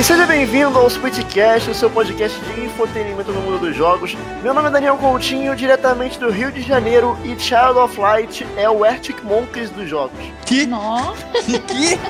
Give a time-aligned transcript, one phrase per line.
[0.00, 4.16] E seja bem-vindo ao Splitcast, o seu podcast de infotenimento no mundo dos jogos.
[4.42, 8.66] Meu nome é Daniel Coutinho, diretamente do Rio de Janeiro, e Child of Light é
[8.70, 10.18] o Arctic Monkeys dos jogos.
[10.46, 10.64] Que?
[10.64, 11.22] Nossa.
[11.68, 12.00] que?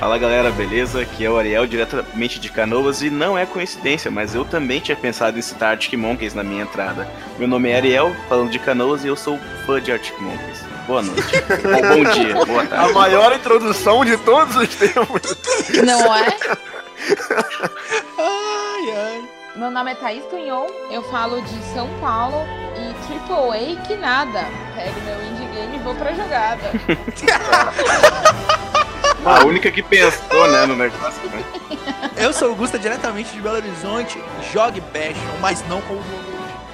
[0.00, 1.02] Fala galera, beleza?
[1.02, 4.96] Aqui é o Ariel, diretamente de Canoas, e não é coincidência, mas eu também tinha
[4.96, 7.06] pensado em citar Arctic Monkeys na minha entrada.
[7.38, 10.64] Meu nome é Ariel, falando de Canoas, e eu sou fã de Arctic Monkeys.
[10.86, 11.22] Boa noite.
[11.76, 12.92] Ou bom dia, boa A tarde.
[12.94, 15.36] maior introdução de todos os tempos.
[15.84, 16.34] Não é?
[18.18, 19.28] Ai, ai.
[19.56, 24.44] Meu nome é Thaís Cunhon, eu falo de São Paulo e AAA que nada.
[24.74, 26.62] Pego meu indie game e vou pra jogada.
[29.24, 31.42] A única que pensou, né, no negócio, né?
[32.16, 34.22] Eu sou o Gusta, diretamente de Belo Horizonte.
[34.52, 36.27] Jogue Bastion, mas não com o jogo.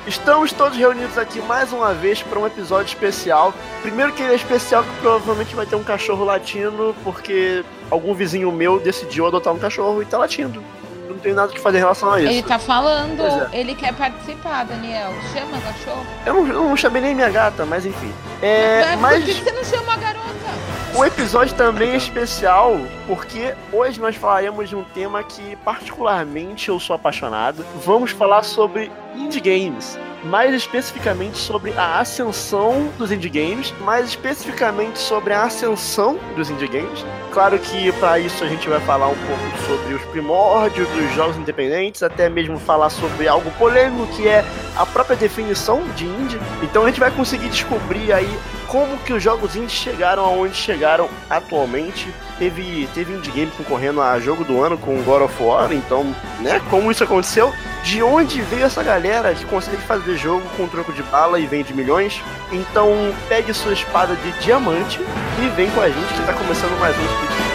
[0.06, 3.54] Estamos todos reunidos aqui mais uma vez para um episódio especial.
[3.80, 8.52] Primeiro que ele é especial que provavelmente vai ter um cachorro latindo, porque algum vizinho
[8.52, 10.62] meu decidiu adotar um cachorro e tá latindo.
[11.08, 12.32] Não tenho nada que fazer em relação a isso.
[12.32, 15.10] Ele tá falando, Pois ele quer participar, Daniel.
[15.32, 16.06] Chama cachorro.
[16.26, 18.12] Eu, não, eu não chamei nem minha gata, mas enfim.
[18.42, 20.83] É, mas Por que você não chama a garota?
[20.96, 26.78] O episódio também é especial porque hoje nós falaremos de um tema que particularmente eu
[26.78, 27.64] sou apaixonado.
[27.84, 29.98] Vamos falar sobre indie games.
[30.24, 36.68] Mais especificamente sobre a ascensão dos indie games, mais especificamente sobre a ascensão dos indie
[36.68, 37.04] games.
[37.32, 41.36] Claro que para isso a gente vai falar um pouco sobre os primórdios dos jogos
[41.36, 44.44] independentes, até mesmo falar sobre algo polêmico que é
[44.76, 46.40] a própria definição de indie.
[46.62, 48.38] Então a gente vai conseguir descobrir aí
[48.74, 52.12] como que os jogos indie chegaram aonde chegaram atualmente.
[52.40, 56.04] Teve, teve indie game concorrendo a jogo do ano com God of War, então,
[56.40, 57.54] né, como isso aconteceu?
[57.84, 61.72] De onde veio essa galera que consegue fazer jogo com troco de bala e vende
[61.72, 62.20] milhões?
[62.50, 66.96] Então, pegue sua espada de diamante e vem com a gente que tá começando mais
[66.96, 67.53] um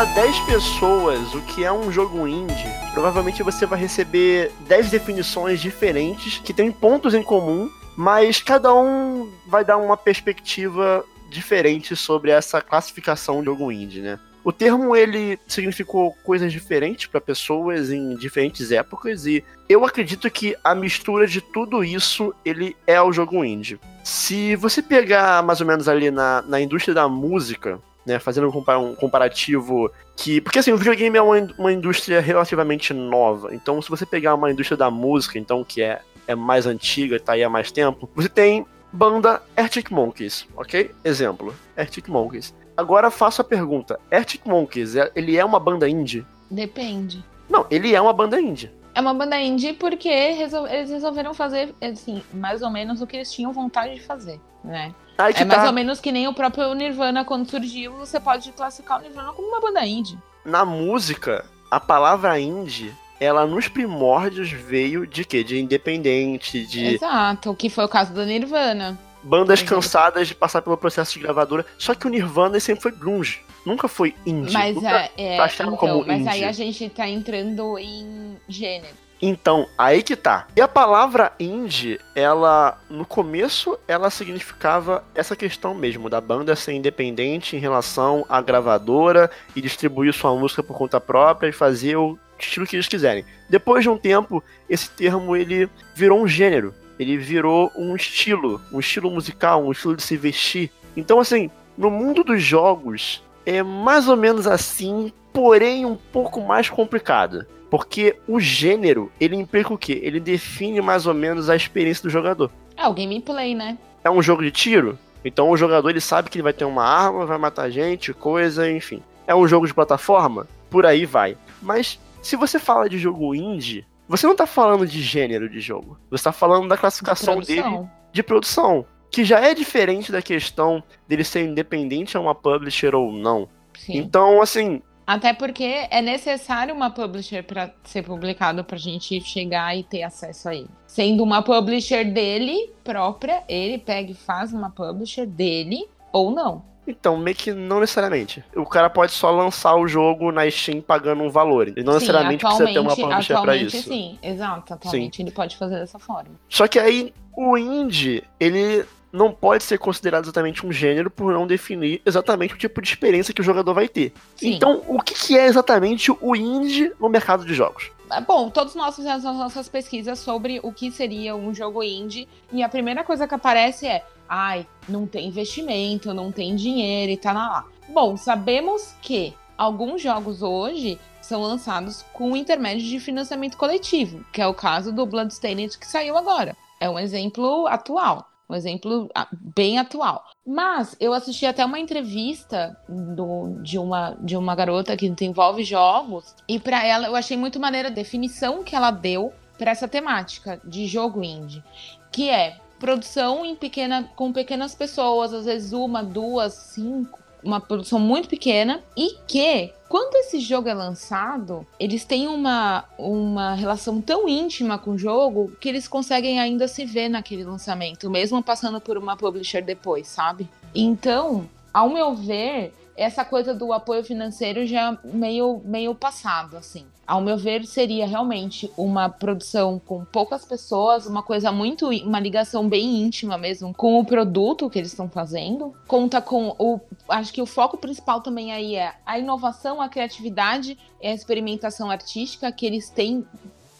[0.00, 5.60] pra 10 pessoas o que é um jogo indie, provavelmente você vai receber 10 definições
[5.60, 12.30] diferentes que têm pontos em comum, mas cada um vai dar uma perspectiva diferente sobre
[12.30, 14.18] essa classificação de jogo indie, né?
[14.42, 20.56] O termo ele significou coisas diferentes para pessoas em diferentes épocas e eu acredito que
[20.64, 23.78] a mistura de tudo isso ele é o jogo indie.
[24.02, 28.52] Se você pegar mais ou menos ali na, na indústria da música, né, fazendo um,
[28.52, 30.40] compa- comparativo que.
[30.40, 33.54] Porque assim, o videogame é uma, uma indústria relativamente nova.
[33.54, 37.32] Então, se você pegar uma indústria da música, então, que é, é mais antiga, tá
[37.32, 40.90] aí há mais tempo, você tem banda Arctic Monkeys, ok?
[41.04, 42.54] Exemplo, Arctic Monkeys.
[42.76, 46.24] Agora faço a pergunta: Arctic Monkeys, é- ele é uma banda indie?
[46.50, 47.24] Depende.
[47.48, 48.70] Não, ele é uma banda indie.
[48.94, 53.16] É uma banda indie porque resol- eles resolveram fazer, assim, mais ou menos o que
[53.16, 54.92] eles tinham vontade de fazer, né?
[55.32, 58.50] Que É mais tá, ou menos que nem o próprio Nirvana quando surgiu, você pode
[58.52, 60.18] classificar o Nirvana como uma banda indie.
[60.44, 65.44] na música, a palavra indie, ela nos primórdios veio de quê?
[65.44, 68.98] De independente, de Exato, que foi o caso do Nirvana.
[69.22, 71.66] bandas cansadas de passar pelo processo de gravadora.
[71.78, 74.54] Só que o Nirvana sempre foi grunge, nunca foi indie.
[74.54, 78.96] Mas, nunca é, é, então, mas aí a gente tá entrando em gênero.
[79.22, 80.46] Então, aí que tá.
[80.56, 86.72] E a palavra indie, ela, no começo, ela significava essa questão mesmo, da banda ser
[86.72, 92.18] independente em relação à gravadora e distribuir sua música por conta própria e fazer o
[92.38, 93.24] estilo que eles quiserem.
[93.48, 96.74] Depois de um tempo, esse termo, ele virou um gênero.
[96.98, 100.70] Ele virou um estilo, um estilo musical, um estilo de se vestir.
[100.96, 106.68] Então, assim, no mundo dos jogos, é mais ou menos assim, porém um pouco mais
[106.68, 107.46] complicado.
[107.70, 110.00] Porque o gênero, ele implica o quê?
[110.02, 112.50] Ele define mais ou menos a experiência do jogador.
[112.76, 113.78] É o gameplay, né?
[114.02, 114.98] É um jogo de tiro?
[115.24, 118.70] Então o jogador ele sabe que ele vai ter uma arma, vai matar gente, coisa,
[118.70, 119.02] enfim.
[119.26, 120.48] É um jogo de plataforma?
[120.68, 121.36] Por aí vai.
[121.62, 125.98] Mas se você fala de jogo indie, você não tá falando de gênero de jogo.
[126.10, 127.90] Você tá falando da classificação dele Produção.
[128.12, 128.86] de produção.
[129.10, 133.48] Que já é diferente da questão dele ser independente a uma publisher ou não.
[133.78, 133.98] Sim.
[133.98, 139.82] Então, assim, Até porque é necessário uma publisher para ser publicado pra gente chegar e
[139.82, 140.70] ter acesso a ele.
[140.86, 146.62] Sendo uma publisher dele própria, ele pega e faz uma publisher dele ou não.
[146.86, 148.44] Então, meio que não necessariamente.
[148.54, 151.66] O cara pode só lançar o jogo na Steam pagando um valor.
[151.66, 153.82] Ele não Sim, necessariamente precisa ter uma publisher pra isso.
[153.82, 154.74] Sim, exato.
[154.74, 156.36] Atualmente ele pode fazer dessa forma.
[156.48, 161.46] Só que aí o indie, ele não pode ser considerado exatamente um gênero por não
[161.46, 164.12] definir exatamente o tipo de experiência que o jogador vai ter.
[164.36, 164.54] Sim.
[164.54, 167.90] Então, o que que é exatamente o indie no mercado de jogos?
[168.10, 172.28] É, Bom, todos nós fizemos as nossas pesquisas sobre o que seria um jogo indie.
[172.52, 177.16] E a primeira coisa que aparece é: ai, não tem investimento, não tem dinheiro e
[177.16, 177.64] tá lá.
[177.88, 184.46] Bom, sabemos que alguns jogos hoje são lançados com intermédio de financiamento coletivo, que é
[184.46, 186.56] o caso do Bloodstained que saiu agora.
[186.80, 188.29] É um exemplo atual.
[188.50, 190.24] Um exemplo ah, bem atual.
[190.44, 196.34] Mas eu assisti até uma entrevista do- de, uma, de uma garota que desenvolve jogos,
[196.48, 200.60] e pra ela eu achei muito maneira a definição que ela deu pra essa temática
[200.64, 201.62] de jogo indie,
[202.10, 207.98] que é produção em pequena, com pequenas pessoas, às vezes uma, duas, cinco, uma produção
[207.98, 214.28] muito pequena, e que quando esse jogo é lançado, eles têm uma, uma relação tão
[214.28, 218.96] íntima com o jogo que eles conseguem ainda se ver naquele lançamento, mesmo passando por
[218.96, 220.48] uma publisher depois, sabe?
[220.72, 226.84] Então, ao meu ver, essa coisa do apoio financeiro já é meio, meio passado, assim.
[227.06, 232.68] Ao meu ver, seria realmente uma produção com poucas pessoas, uma coisa muito, uma ligação
[232.68, 235.74] bem íntima mesmo com o produto que eles estão fazendo.
[235.88, 236.78] Conta com o,
[237.08, 241.90] acho que o foco principal também aí é a inovação, a criatividade e a experimentação
[241.90, 243.26] artística que eles têm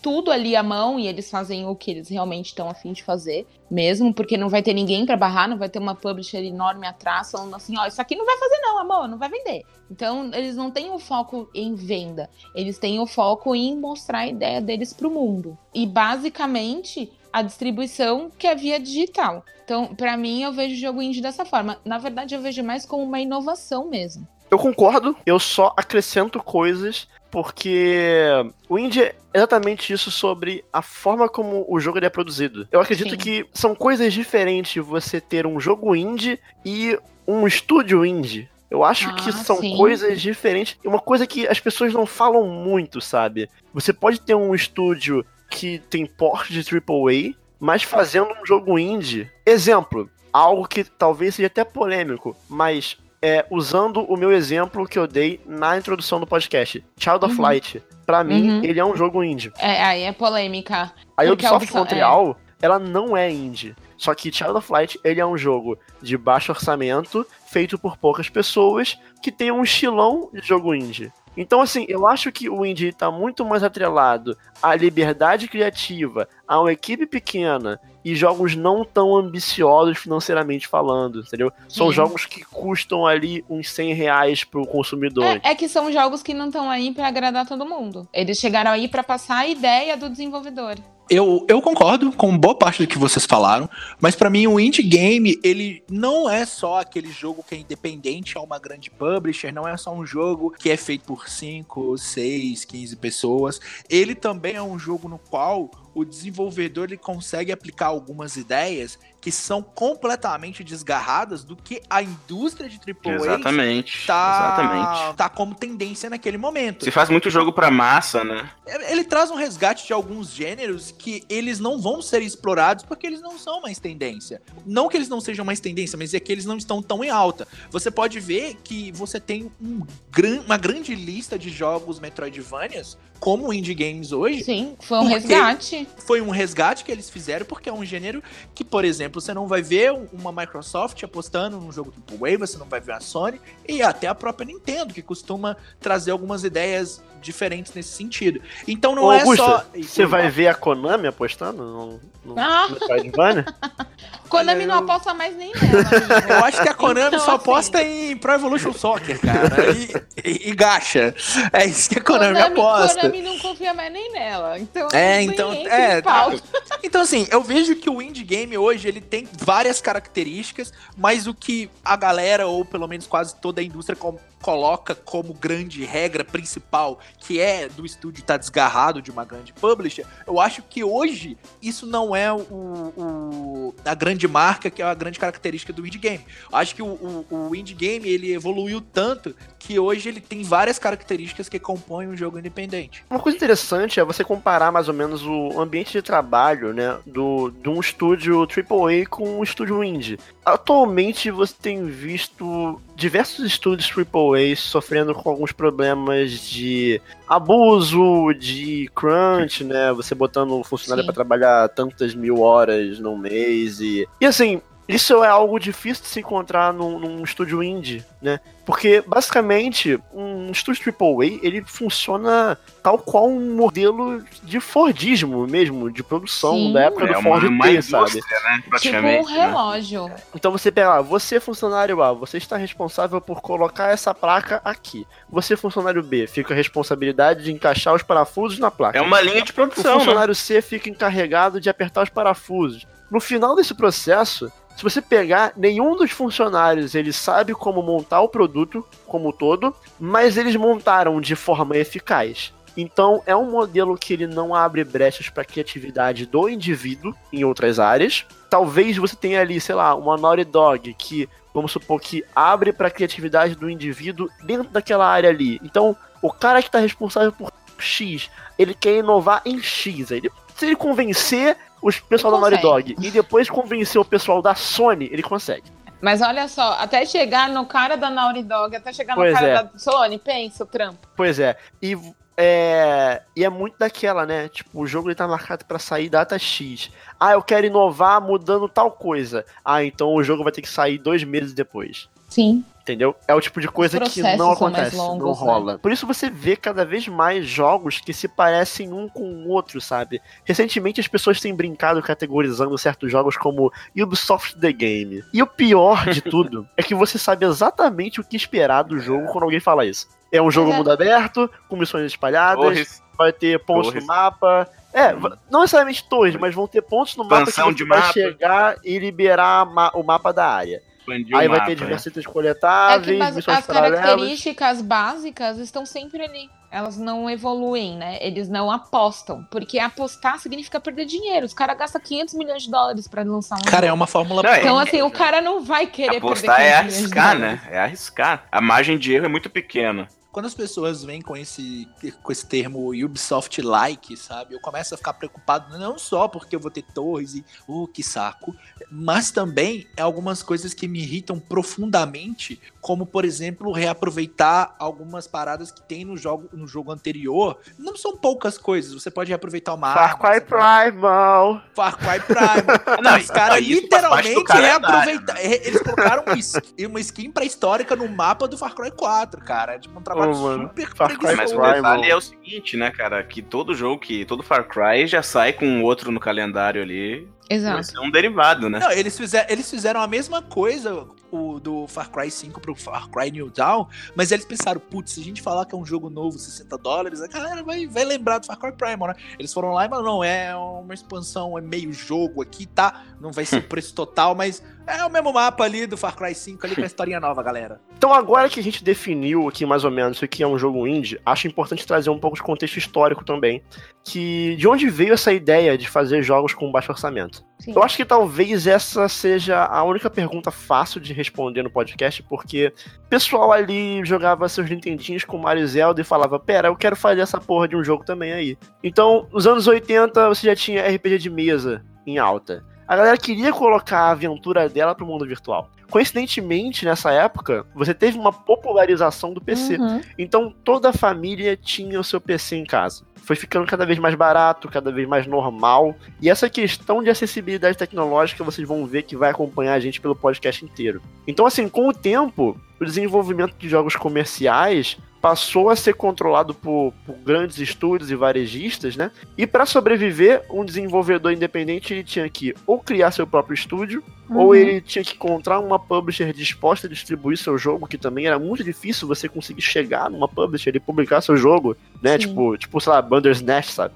[0.02, 3.02] tudo ali à mão e eles fazem o que eles realmente estão a fim de
[3.02, 6.87] fazer, mesmo porque não vai ter ninguém para barrar, não vai ter uma publisher enorme
[6.87, 9.62] atrás falando assim, ó, isso aqui não vai fazer não, amor, não vai vender.
[9.91, 14.26] Então, eles não têm o foco em venda, eles têm o foco em mostrar a
[14.26, 15.58] ideia deles pro mundo.
[15.75, 19.44] E basicamente, a distribuição que é via digital.
[19.64, 21.79] Então, para mim, eu vejo o jogo indie dessa forma.
[21.85, 24.26] Na verdade, eu vejo mais como uma inovação mesmo.
[24.50, 28.25] Eu concordo, eu só acrescento coisas porque
[28.69, 32.67] o indie é exatamente isso sobre a forma como o jogo ele é produzido.
[32.73, 33.17] Eu acredito Sim.
[33.17, 38.49] que são coisas diferentes você ter um jogo indie e um estúdio indie.
[38.69, 39.76] Eu acho Ah, que são sim.
[39.76, 40.76] coisas diferentes.
[40.85, 43.49] E uma coisa que as pessoas não falam muito, sabe?
[43.75, 49.29] Você pode ter um estúdio que tem porte de AAA, mas fazendo um jogo indie.
[49.44, 55.06] Exemplo, algo que talvez seja até polêmico, mas é, usando o meu exemplo que eu
[55.06, 57.43] dei na introdução do podcast, Child of Uhum.
[57.43, 57.82] Light.
[58.06, 58.64] Pra mim, Uhum.
[58.64, 59.52] ele é um jogo indie.
[59.58, 60.93] É, aí é polêmica.
[61.17, 63.76] A Ubisoft Ubisoft- Montreal, ela não é indie.
[63.96, 68.28] Só que Child of Light, ele é um jogo de baixo orçamento, feito por poucas
[68.28, 71.12] pessoas, que tem um estilão de jogo indie.
[71.37, 76.58] Então, assim, eu acho que o indie tá muito mais atrelado à liberdade criativa, a
[76.61, 81.52] uma equipe pequena e jogos não tão ambiciosos financeiramente falando, entendeu?
[81.69, 81.94] São Sim.
[81.94, 85.25] jogos que custam ali uns 100 reais pro consumidor.
[85.25, 88.08] É, é que são jogos que não estão aí pra agradar todo mundo.
[88.12, 90.76] Eles chegaram aí pra passar a ideia do desenvolvedor.
[91.12, 93.69] Eu, eu concordo com boa parte do que vocês falaram,
[94.01, 98.39] mas pra mim o indie game, ele não é só aquele jogo que é independente
[98.39, 102.65] a uma grande publisher, não é só um jogo que é feito por 5, 6,
[102.65, 103.61] 15 pessoas.
[103.91, 109.31] Ele também é um jogo no qual o desenvolvedor ele consegue aplicar algumas ideias que
[109.31, 114.06] são completamente desgarradas do que a indústria de AAA Exatamente.
[114.06, 115.17] tá, Exatamente.
[115.17, 116.84] tá como tendência naquele momento.
[116.84, 118.50] Se faz muito jogo pra massa, né?
[118.89, 123.20] Ele traz um resgate de alguns gêneros que eles não vão ser explorados porque eles
[123.20, 124.41] não são mais tendência.
[124.65, 127.10] Não que eles não sejam mais tendência, mas é que eles não estão tão em
[127.10, 127.46] alta.
[127.70, 133.53] Você pode ver que você tem um gran- uma grande lista de jogos Metroidvanias, como
[133.53, 134.43] indie games hoje.
[134.43, 135.89] Sim, foi um resgate.
[135.98, 138.22] Foi um resgate que eles fizeram porque é um gênero
[138.55, 142.67] que, por exemplo, você não vai ver uma Microsoft apostando num jogo AAA, você não
[142.67, 147.72] vai ver a Sony e até a própria Nintendo, que costuma trazer algumas ideias diferentes
[147.74, 148.41] nesse sentido.
[148.67, 149.65] Então não Ô, é só.
[149.74, 152.69] você vai ver a Konami apostando no, no Ah.
[152.70, 153.44] Metroidvania?
[154.29, 156.24] Konami não aposta mais nem nela.
[156.29, 159.72] Eu acho que a Konami Então, só assim, aposta em Pro Evolution Soccer, cara.
[159.72, 159.93] E,
[160.24, 161.12] e, e gacha.
[161.53, 163.00] É isso que a Konami, aposta.
[163.00, 164.56] Konami não confia mais nem nela.
[164.56, 165.53] Então, É, nem então.
[165.53, 166.41] É, pauta.
[166.84, 171.34] Então, assim, eu vejo que o indie game hoje ele tem várias características, mas o
[171.34, 176.25] que a galera, ou pelo menos quase toda a indústria, com- coloca como grande regra
[176.25, 180.82] principal, que é do estúdio estar tá desgarrado de uma grande publisher, eu acho que
[180.82, 185.87] hoje isso não é o, o a grande marca, que é a grande característica do
[185.87, 186.25] indie game.
[186.51, 190.43] Eu acho que o, o, o indie game ele evoluiu tanto que hoje ele tem
[190.43, 193.05] várias características que compõem um jogo independente.
[193.11, 197.51] Uma coisa interessante é você comparar mais ou menos o ambiente de trabalho, né, do,
[197.51, 200.19] de um estúdio AAA com um estúdio indie.
[200.44, 209.65] Atualmente você tem visto diversos estúdios AAA sofrendo com alguns problemas de abuso, de crunch,
[209.65, 209.93] né?
[209.93, 214.06] Você botando o funcionário para trabalhar tantas mil horas no mês e.
[214.20, 214.60] E assim,
[214.94, 218.41] isso é algo difícil de se encontrar num, num estúdio indie, né?
[218.67, 226.03] Porque, basicamente, um estúdio AAA, ele funciona tal qual um modelo de Fordismo mesmo, de
[226.03, 226.73] produção Sim.
[226.73, 228.15] da época É do uma, Ford uma T, sabe?
[228.15, 228.63] né?
[228.79, 229.23] Tipo um né?
[229.27, 230.11] relógio.
[230.35, 235.06] Então você pega lá, você funcionário A, você está responsável por colocar essa placa aqui.
[235.29, 238.99] Você funcionário B, fica a responsabilidade de encaixar os parafusos na placa.
[238.99, 239.99] É uma linha de O produção, né?
[239.99, 242.87] funcionário C fica encarregado de apertar os parafusos.
[243.11, 248.29] No final desse processo, se você pegar, nenhum dos funcionários ele sabe como montar o
[248.31, 252.51] produto como todo, mas eles montaram de forma eficaz.
[252.75, 257.79] Então é um modelo que ele não abre brechas para criatividade do indivíduo em outras
[257.79, 258.25] áreas.
[258.49, 262.91] Talvez você tenha ali, sei lá, uma Naughty Dog que, vamos supor que abre para
[262.91, 265.60] criatividade do indivíduo dentro daquela área ali.
[265.63, 270.10] Então, o cara que está responsável por X, ele quer inovar em X.
[270.10, 274.43] Ele, se ele convencer os pessoal da Ele Naughty Dog e depois convencer o pessoal
[274.43, 275.64] da Sony, ele consegue.
[276.02, 279.46] Mas olha só, até chegar no cara da Naughty Dog, até chegar no Pois cara
[279.46, 279.62] é.
[279.62, 281.08] da Sony, pensa o trampo.
[281.17, 281.56] Pois é.
[281.81, 281.96] E
[282.36, 284.48] é, e é muito daquela, né?
[284.48, 286.90] Tipo, o jogo ele tá marcado pra sair data X.
[287.19, 289.44] Ah, eu quero inovar mudando tal coisa.
[289.64, 292.08] Ah, então o jogo vai ter que sair dois meses depois.
[292.31, 292.65] Sim.
[292.81, 293.15] Entendeu?
[293.29, 295.46] É o tipo de coisa que não acontece, não longos, né?
[295.46, 295.79] rola.
[295.79, 299.81] Por isso você vê cada vez mais jogos que se parecem um com o outro,
[299.81, 300.20] sabe?
[300.44, 305.22] Recentemente as pessoas têm brincado categorizando certos jogos como Ubisoft The Game.
[305.32, 309.27] E o pior de tudo é que você sabe exatamente o que esperar do jogo
[309.27, 310.08] quando alguém fala isso.
[310.32, 314.03] É um jogo é- mundo aberto, com missões espalhadas, Torres, vai ter pontos Torres.
[314.03, 314.67] no mapa.
[314.93, 318.01] É, va- não necessariamente torres, mas vão ter pontos no mapa que você de vai
[318.01, 318.13] mapa.
[318.13, 320.82] chegar e liberar ma- o mapa da área.
[321.12, 321.82] Expandiu Aí o vai mapa, ter né?
[321.84, 326.48] diversos itens É que coletáveis, mas missões as características básicas estão sempre ali.
[326.72, 328.17] Elas não evoluem, né?
[328.20, 329.43] Eles não apostam.
[329.50, 331.44] Porque apostar significa perder dinheiro.
[331.44, 333.96] Os caras gastam 500 milhões de dólares pra lançar um Cara, é jogo.
[334.00, 334.43] uma fórmula.
[334.43, 337.19] Não, é- Então, assim, o cara não vai querer Apostar perder é 500 milhões de
[337.19, 337.60] arriscar, né?
[337.72, 338.44] É arriscar.
[338.52, 340.06] A margem de erro é muito pequena.
[340.32, 341.89] Quando as pessoas vêm com esse,
[342.22, 344.55] com esse termo Ubisoft-like, sabe?
[344.55, 348.03] Eu começo a ficar preocupado não só porque eu vou ter torres e, oh, que
[348.03, 348.55] saco,
[348.91, 355.72] mas também é algumas coisas que me irritam profundamente, como, por exemplo, reaproveitar algumas paradas
[355.72, 357.58] que tem no jogo, no jogo anterior.
[357.77, 361.63] Não são poucas coisas, você pode reaproveitar uma Far arma, Cry Primal.
[361.75, 363.03] Far Cry Prime.
[363.03, 365.41] Não, os caras literalmente reaproveitaram.
[365.41, 369.75] Eles colocaram uma skin, uma skin pré-histórica no mapa do Far Cry 4, cara.
[369.75, 371.74] É tipo um trabalho Ô, mano, super Far Cry Mas o Primal.
[371.74, 373.22] detalhe é o seguinte, né, cara?
[373.22, 377.29] Que todo jogo, que todo Far Cry já sai com outro no calendário ali.
[377.48, 377.84] Vai Exato.
[377.84, 378.79] ser um derivado, né?
[378.79, 383.08] Não, eles fizeram, eles fizeram a mesma coisa o do Far Cry 5 pro Far
[383.08, 386.10] Cry New Dawn, mas eles pensaram, putz, se a gente falar que é um jogo
[386.10, 389.15] novo, 60 dólares, a galera vai, vai lembrar do Far Cry Primal, né?
[389.39, 393.05] Eles foram lá e falaram, não, é uma expansão, é meio jogo aqui, tá?
[393.20, 396.34] Não vai ser o preço total, mas é o mesmo mapa ali do Far Cry
[396.34, 397.81] 5 ali com a historinha nova, galera.
[397.96, 400.87] Então agora que a gente definiu aqui mais ou menos o que é um jogo
[400.87, 403.63] indie, acho importante trazer um pouco de contexto histórico também.
[404.03, 407.44] Que de onde veio essa ideia de fazer jogos com baixo orçamento?
[407.58, 407.72] Sim.
[407.77, 412.72] Eu acho que talvez essa seja a única pergunta fácil de responder no podcast, porque
[413.06, 417.20] o pessoal ali jogava seus Nintendinhos com Mario Zelda e falava, pera, eu quero fazer
[417.20, 418.58] essa porra de um jogo também aí.
[418.82, 422.65] Então, nos anos 80, você já tinha RPG de mesa em alta.
[422.89, 425.70] A galera queria colocar a aventura dela pro mundo virtual.
[425.91, 429.77] Coincidentemente, nessa época, você teve uma popularização do PC.
[429.77, 430.01] Uhum.
[430.19, 433.05] Então toda a família tinha o seu PC em casa.
[433.17, 435.94] Foi ficando cada vez mais barato, cada vez mais normal.
[436.20, 440.17] E essa questão de acessibilidade tecnológica vocês vão ver que vai acompanhar a gente pelo
[440.17, 441.03] podcast inteiro.
[441.27, 446.93] Então, assim, com o tempo, o desenvolvimento de jogos comerciais passou a ser controlado por,
[447.05, 449.11] por grandes estúdios e varejistas, né?
[449.37, 454.49] E para sobreviver, um desenvolvedor independente ele tinha que ou criar seu próprio estúdio, ou
[454.49, 454.55] Uhum.
[454.55, 458.63] ele tinha que encontrar uma publisher disposta a distribuir seu jogo, que também era muito
[458.63, 462.13] difícil você conseguir chegar numa publisher e publicar seu jogo, né?
[462.13, 462.29] Sim.
[462.29, 463.94] Tipo, tipo, sei lá, Bandersnatch, sabe?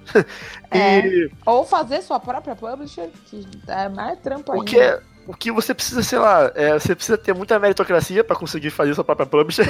[0.71, 1.01] É.
[1.07, 4.63] E Ou fazer sua própria publisher, que é mais trampo ainda.
[4.63, 8.23] o que é, o que você precisa, sei lá, é, você precisa ter muita meritocracia
[8.25, 9.67] pra conseguir fazer sua própria publisher.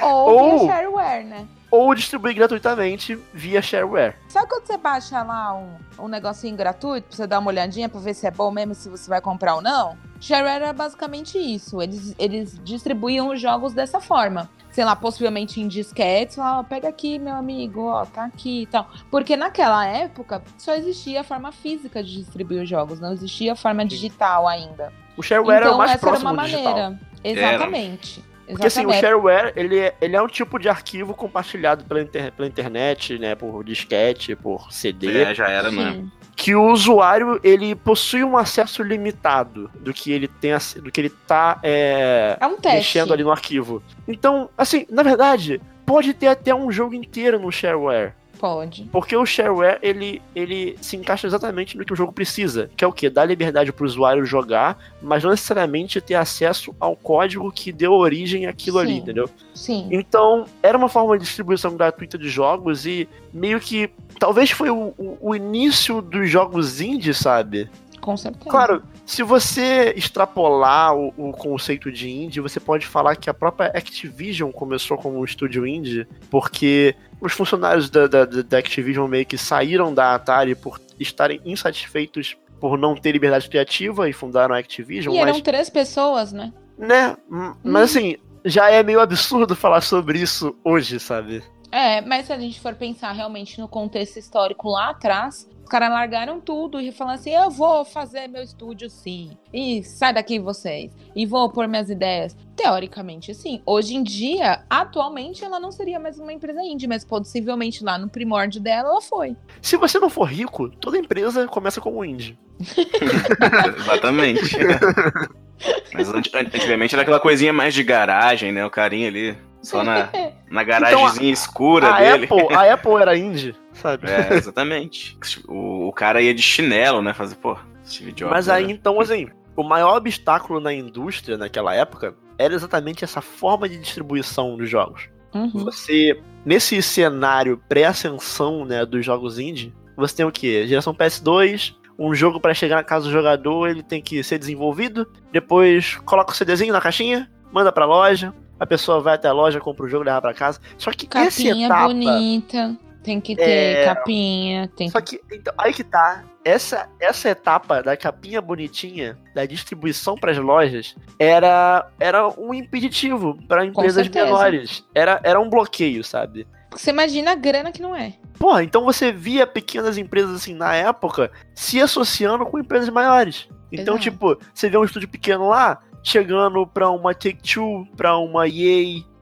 [0.00, 1.46] Ou, Ou- né?
[1.70, 4.16] Ou distribuir gratuitamente via shareware.
[4.28, 8.00] Sabe quando você baixa lá um, um negocinho gratuito pra você dar uma olhadinha pra
[8.00, 9.96] ver se é bom mesmo, se você vai comprar ou não?
[10.20, 11.80] Shareware é basicamente isso.
[11.80, 14.48] Eles, eles distribuíam os jogos dessa forma.
[14.70, 18.88] Sei lá, possivelmente em disquetes, ó, pega aqui, meu amigo, ó, tá aqui e tal.
[19.10, 23.56] Porque naquela época só existia a forma física de distribuir os jogos, não existia a
[23.56, 24.92] forma digital ainda.
[25.16, 26.72] O shareware é o mais essa era próximo uma do digital.
[26.74, 27.00] maneira.
[27.24, 28.24] Exatamente.
[28.48, 32.32] Porque assim, o shareware, ele é, ele é um tipo de arquivo compartilhado pela, inter-
[32.32, 36.04] pela internet, né, por disquete, por CD, É, já era, né?
[36.34, 41.10] Que o usuário, ele possui um acesso limitado do que ele tem, do que ele
[41.10, 42.76] tá é, É um teste.
[42.78, 43.82] mexendo ali no arquivo.
[44.06, 48.12] Então, assim, na verdade, pode ter até um jogo inteiro no shareware.
[48.38, 48.88] Pode.
[48.92, 52.70] Porque o shareware, ele, ele se encaixa exatamente no que o jogo precisa.
[52.76, 53.10] Que é o quê?
[53.10, 58.46] Dar liberdade pro usuário jogar, mas não necessariamente ter acesso ao código que deu origem
[58.46, 58.98] àquilo ali, Sim.
[58.98, 59.30] entendeu?
[59.54, 59.88] Sim.
[59.90, 63.90] Então, era uma forma de distribuição gratuita de jogos e meio que.
[64.18, 67.68] Talvez foi o, o- o início dos jogos indie, sabe?
[68.00, 68.48] Com certeza.
[68.48, 73.66] Claro, se você extrapolar o, o conceito de indie, você pode falar que a própria
[73.68, 79.38] Activision começou como um estúdio indie, porque os funcionários da, da, da Activision meio que
[79.38, 85.14] saíram da Atari por estarem insatisfeitos por não ter liberdade criativa e fundaram a Activision,
[85.14, 86.52] E mas, eram três pessoas, né?
[86.76, 87.16] né,
[87.62, 91.42] mas assim, já é meio absurdo falar sobre isso hoje, sabe?
[91.70, 95.90] É, mas se a gente for pensar realmente no contexto histórico lá atrás, os caras
[95.90, 99.36] largaram tudo e falaram assim: eu vou fazer meu estúdio sim.
[99.52, 100.90] E sai daqui vocês.
[101.14, 102.34] E vou pôr minhas ideias.
[102.56, 103.60] Teoricamente, sim.
[103.66, 108.08] Hoje em dia, atualmente, ela não seria mais uma empresa indie, mas possivelmente lá no
[108.08, 109.36] primórdio dela, ela foi.
[109.60, 112.38] Se você não for rico, toda empresa começa como indie.
[113.78, 114.56] Exatamente.
[115.92, 118.64] Mas anti- antigamente era aquela coisinha mais de garagem, né?
[118.64, 120.08] O carinha ali, só na,
[120.50, 122.24] na garagemzinha escura A dele.
[122.24, 124.10] Apple, a Apple era indie, sabe?
[124.10, 125.18] É, exatamente.
[125.46, 127.12] O, o cara ia de chinelo, né?
[127.12, 128.32] Fazer, pô, Steve Jobs.
[128.32, 128.72] Mas aí, né?
[128.72, 134.56] então, assim, o maior obstáculo na indústria naquela época era exatamente essa forma de distribuição
[134.56, 135.08] dos jogos.
[135.34, 135.64] Uhum.
[135.64, 140.66] Você, nesse cenário pré-ascensão, né, dos jogos indie, você tem o quê?
[140.66, 145.06] Geração PS2, um jogo para chegar na casa do jogador, ele tem que ser desenvolvido,
[145.32, 149.60] depois coloca o CDzinho na caixinha, manda pra loja, a pessoa vai até a loja,
[149.60, 150.60] compra o jogo leva pra casa.
[150.76, 151.86] Só que essa Capinha etapa...
[151.88, 152.76] bonita.
[153.02, 153.84] Tem que ter É.
[153.86, 154.68] capinha.
[154.76, 155.20] Tem Só que...
[155.32, 156.24] então, aí que tá.
[156.44, 163.38] Essa, essa etapa da capinha bonitinha, da distribuição para as lojas, era, era um impeditivo
[163.46, 164.84] para empresas menores.
[164.94, 166.46] Era, era um bloqueio, sabe?
[166.70, 168.14] Você imagina a grana que não é.
[168.38, 173.48] Porra, então você via pequenas empresas assim na época se associando com empresas maiores.
[173.70, 174.10] Então, Exato.
[174.10, 178.52] tipo, você vê um estúdio pequeno lá chegando pra uma Take-Two, pra uma EA.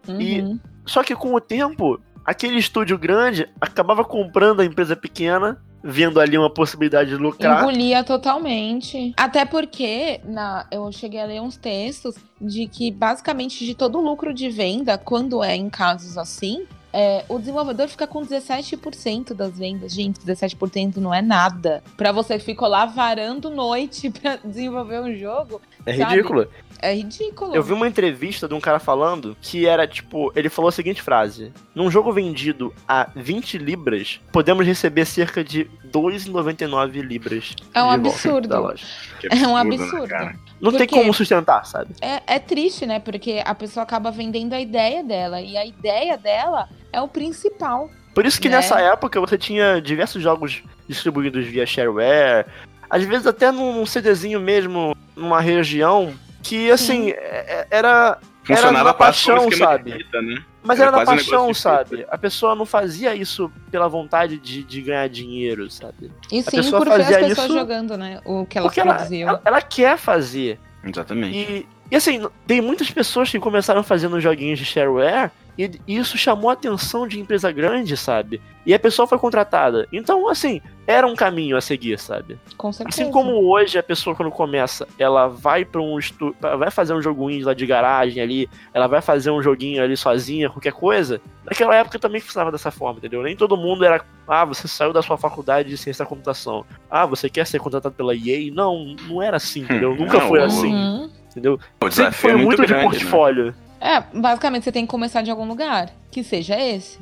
[0.09, 0.59] E- Uhum.
[0.87, 6.39] Só que com o tempo, aquele estúdio grande acabava comprando a empresa pequena, vendo ali
[6.39, 7.61] uma possibilidade de lucrar.
[7.63, 9.13] Engolia totalmente.
[9.17, 14.01] Até porque na, eu cheguei a ler uns textos de que basicamente de todo o
[14.01, 19.59] lucro de venda, quando é em casos assim, é, o desenvolvedor fica com 17% das
[19.59, 19.93] vendas.
[19.93, 21.83] Gente, 17% não é nada.
[21.97, 26.15] Pra você que ficou lá varando noite pra desenvolver um jogo, É sabe?
[26.15, 26.47] ridículo.
[26.81, 27.55] É ridículo.
[27.55, 31.03] Eu vi uma entrevista de um cara falando que era tipo, ele falou a seguinte
[31.03, 37.55] frase: Num jogo vendido a 20 libras, podemos receber cerca de 2,99 libras.
[37.75, 38.49] É um absurdo.
[38.49, 38.85] da loja.
[39.21, 40.09] Que É um né, absurdo.
[40.09, 40.37] cara?
[40.61, 41.95] Não tem Porque- como sustentar, sabe?
[42.01, 42.99] É, é triste, né?
[42.99, 45.41] Porque a pessoa acaba vendendo a ideia dela.
[45.41, 47.91] E a ideia dela é o principal.
[48.15, 48.57] Por isso que Né?
[48.57, 52.47] nessa época você tinha diversos jogos distribuídos via shareware,
[52.89, 56.15] às vezes até num CDzinho mesmo, numa região,
[56.49, 58.19] que assim, é- é- era.
[58.45, 59.93] Funcionava na quase como paixão, sabe?
[59.93, 60.37] fita, né?
[60.63, 62.07] Mas Era era, na um paixão, de sabe?
[62.09, 66.13] A pessoa não fazia isso pela vontade de, de ganhar dinheiro, sabe?
[66.31, 68.21] E sim pessoa por ver as fazia pessoas isso jogando, né?
[68.25, 69.29] O que elas Porque ela, produziam.
[69.31, 70.61] ela, ela quer fazer.
[70.85, 71.37] Exatamente.
[71.37, 76.51] E, e assim, tem muitas pessoas que começaram fazendo joguinhos de shareware e isso chamou
[76.51, 78.41] a atenção de empresa grande, sabe?
[78.67, 79.87] E a pessoa foi contratada.
[79.93, 82.39] Então, assim, era um caminho a seguir, sabe?
[82.57, 83.03] Com certeza.
[83.03, 86.35] Assim como hoje a pessoa quando começa, ela vai para um estu...
[86.41, 89.97] vai fazer um jogo indie lá de garagem ali, ela vai fazer um joguinho ali
[89.97, 91.21] sozinha, qualquer coisa.
[91.45, 93.23] Naquela época também funcionava dessa forma, entendeu?
[93.23, 96.67] Nem todo mundo era, ah, você saiu da sua faculdade de ciência da computação.
[96.91, 98.53] Ah, você quer ser contratado pela EA?
[98.53, 99.93] Não, não era assim, entendeu?
[99.93, 101.11] Hum, Nunca não, foi assim, Uhum.
[101.31, 101.55] entendeu?
[101.55, 103.55] O Sempre desafio foi é muito, muito de grande, né?
[103.81, 105.91] É, basicamente você tem que começar de algum lugar.
[106.11, 106.99] Que seja esse.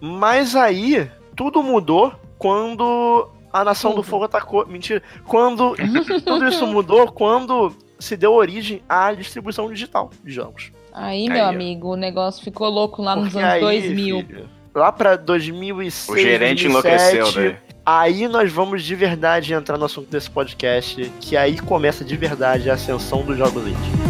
[0.00, 4.06] Mas aí, tudo mudou quando a Nação do Tudo.
[4.06, 4.66] Fogo atacou.
[4.66, 5.02] Mentira.
[5.26, 5.74] Quando.
[6.24, 10.70] tudo isso mudou quando se deu origem à distribuição digital de jogos.
[10.92, 11.48] Aí, meu Aí, ó.
[11.48, 14.18] amigo, o negócio ficou louco lá nos anos aí, 2000.
[14.26, 17.58] filho, lá pra 2006, O gerente 2007, enlouqueceu, né?
[17.84, 22.68] Aí nós vamos de verdade entrar no assunto desse podcast, que aí começa de verdade
[22.68, 24.05] a ascensão dos jogos indie.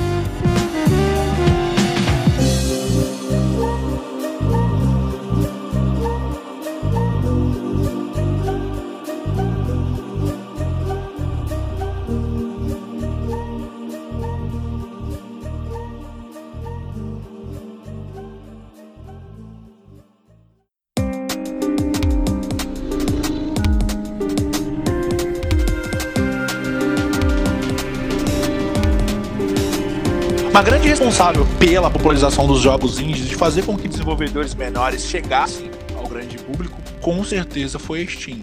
[30.87, 36.39] Responsável pela popularização dos jogos indies, de fazer com que desenvolvedores menores chegassem ao grande
[36.39, 38.39] público, com certeza foi a Steam.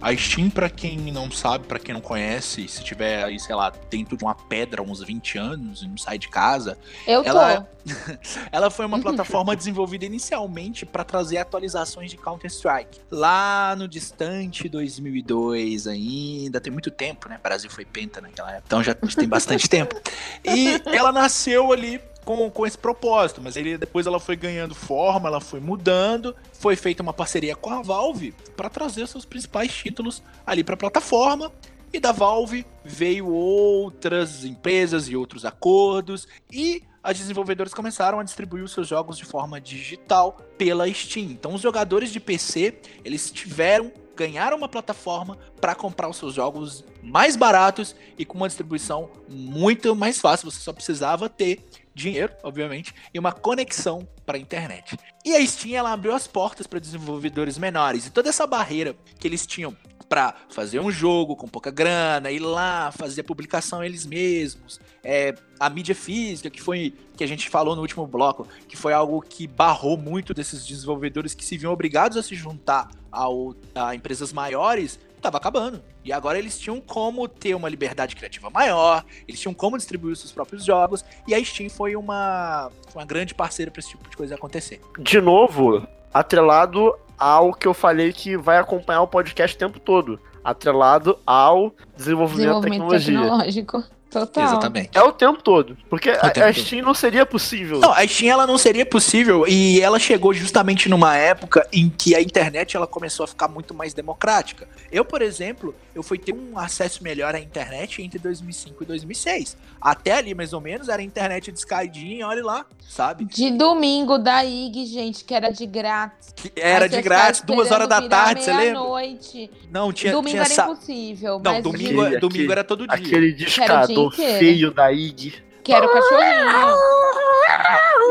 [0.00, 3.70] A Steam, pra quem não sabe, pra quem não conhece, se tiver aí, sei lá,
[3.90, 7.28] dentro de uma pedra uns 20 anos e não sai de casa, Eu tô.
[7.28, 7.68] ela,
[8.50, 13.00] ela foi uma plataforma desenvolvida inicialmente para trazer atualizações de Counter-Strike.
[13.10, 17.36] Lá no distante 2002 ainda, tem muito tempo, né?
[17.38, 20.00] O Brasil foi penta naquela época, então já tem bastante tempo.
[20.44, 25.28] E ela nasceu ali com, com esse propósito, mas ele, depois ela foi ganhando forma,
[25.28, 30.22] ela foi mudando, foi feita uma parceria com a Valve para trazer seus principais títulos
[30.46, 31.52] ali para a plataforma.
[31.92, 38.62] E da Valve veio outras empresas e outros acordos e as desenvolvedoras começaram a distribuir
[38.62, 41.30] os seus jogos de forma digital pela Steam.
[41.30, 46.84] Então os jogadores de PC, eles tiveram ganharam uma plataforma para comprar os seus jogos
[47.02, 50.50] mais baratos e com uma distribuição muito mais fácil.
[50.50, 54.96] Você só precisava ter dinheiro, obviamente, e uma conexão para a internet.
[55.24, 59.26] E a Steam ela abriu as portas para desenvolvedores menores e toda essa barreira que
[59.26, 59.76] eles tinham
[60.10, 65.32] para fazer um jogo com pouca grana, ir lá fazer a publicação eles mesmos, é,
[65.58, 69.20] a mídia física que foi que a gente falou no último bloco, que foi algo
[69.22, 74.32] que barrou muito desses desenvolvedores que se viam obrigados a se juntar ao, a empresas
[74.32, 75.82] maiores, estava acabando.
[76.04, 80.20] E agora eles tinham como ter uma liberdade criativa maior, eles tinham como distribuir os
[80.20, 84.16] seus próprios jogos, e a Steam foi uma, uma grande parceira para esse tipo de
[84.16, 84.80] coisa acontecer.
[84.98, 90.18] De novo, atrelado ao que eu falei que vai acompanhar o podcast o tempo todo.
[90.42, 93.20] Atrelado ao desenvolvimento, da Desenvolvimento tecnologia.
[93.20, 93.84] tecnológico.
[94.10, 94.44] Total.
[94.44, 94.90] Exatamente.
[94.92, 95.76] É o tempo todo.
[95.88, 96.64] Porque a, tempo a todo.
[96.64, 97.78] Steam não seria possível.
[97.78, 102.14] Não, a Steam ela não seria possível e ela chegou justamente numa época em que
[102.14, 104.68] a internet ela começou a ficar muito mais democrática.
[104.90, 109.56] Eu, por exemplo, eu fui ter um acesso melhor à internet entre 2005 e 2006.
[109.80, 113.24] Até ali, mais ou menos, era internet de escadinha, olha lá, sabe?
[113.24, 116.32] De domingo da IG, gente, que era de grátis.
[116.34, 118.64] Que era de grátis, duas horas da tarde, você lembra?
[118.80, 119.50] meia-noite.
[119.70, 121.40] Não, tinha, Domingo tinha era sa- impossível.
[121.42, 122.96] Não, mas domingo, Aquele- domingo aquele- era todo dia.
[122.96, 124.38] Aquele discador inteiro.
[124.38, 125.42] feio da IG.
[125.62, 126.76] Que era o cachorrinho.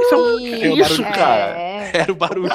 [0.01, 1.15] Isso é um, E- que isso, barulho.
[1.17, 1.59] cara?
[1.59, 1.91] É.
[1.93, 2.49] Era o barulho.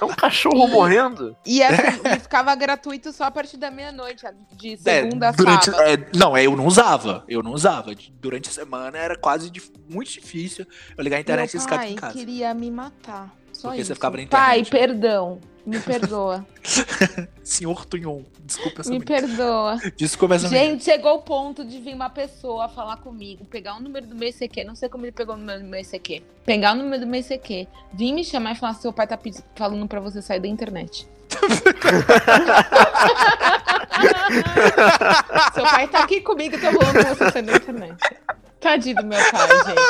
[0.00, 1.36] É um cachorro morrendo?
[1.44, 5.64] E, assim, e ficava gratuito só a partir da meia-noite, de segunda É, a durante,
[5.66, 5.82] sábado.
[5.82, 7.24] é, não, eu não usava.
[7.28, 7.92] Eu não usava.
[8.20, 10.64] Durante a semana era quase dif- muito difícil
[10.96, 12.12] eu ligar a internet e Meu ficar pai em casa.
[12.12, 13.34] queria me matar.
[13.52, 13.88] Só Porque isso.
[13.88, 14.70] você ficava na Pai, internet.
[14.70, 15.40] perdão.
[15.64, 16.44] Me perdoa.
[17.44, 19.78] Senhor Tunhon, desculpa essa me perdoa.
[19.96, 20.48] Desculpa essa.
[20.48, 24.28] Gente, chegou o ponto de vir uma pessoa falar comigo, pegar o número do meu
[24.28, 27.06] ICQ, não sei como ele pegou o número do meu ICQ, pegar o número do
[27.06, 29.18] meu ICQ, vir me chamar e falar: seu pai tá
[29.54, 31.08] falando pra você sair da internet.
[35.54, 37.96] seu pai tá aqui comigo, tô falando pra você sair da internet.
[38.62, 39.80] Tadinho do meu pai, gente.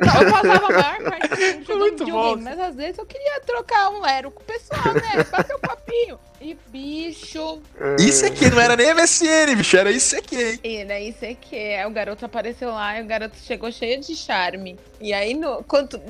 [0.00, 3.90] Eu passava a maior parte do tempo jogando videogame, mas às vezes eu queria trocar
[3.90, 5.24] um lero com o pessoal, né?
[5.30, 6.18] Bater um papinho.
[6.40, 7.60] E bicho,
[7.98, 10.60] Isso aqui não era nem MSN, bicho, era isso aqui, hein?
[10.62, 14.14] e daí você que aí o garoto apareceu lá e o garoto chegou cheio de
[14.14, 14.78] charme.
[15.00, 16.00] E aí, no, quanto,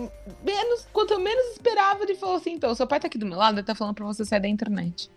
[0.44, 3.38] menos, quanto eu menos esperava, ele falou assim: então, seu pai tá aqui do meu
[3.38, 5.10] lado, ele tá falando pra você sair da internet.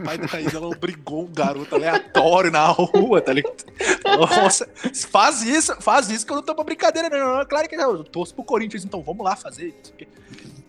[0.00, 3.64] O pai da Thaís, ela obrigou um garoto aleatório na rua, tá ligado?
[4.04, 4.68] Nossa,
[5.10, 7.38] faz isso, faz isso que eu não tô pra brincadeira, não.
[7.38, 9.68] não, Claro que não, eu torço pro Corinthians, então vamos lá fazer.
[9.68, 10.08] isso aqui.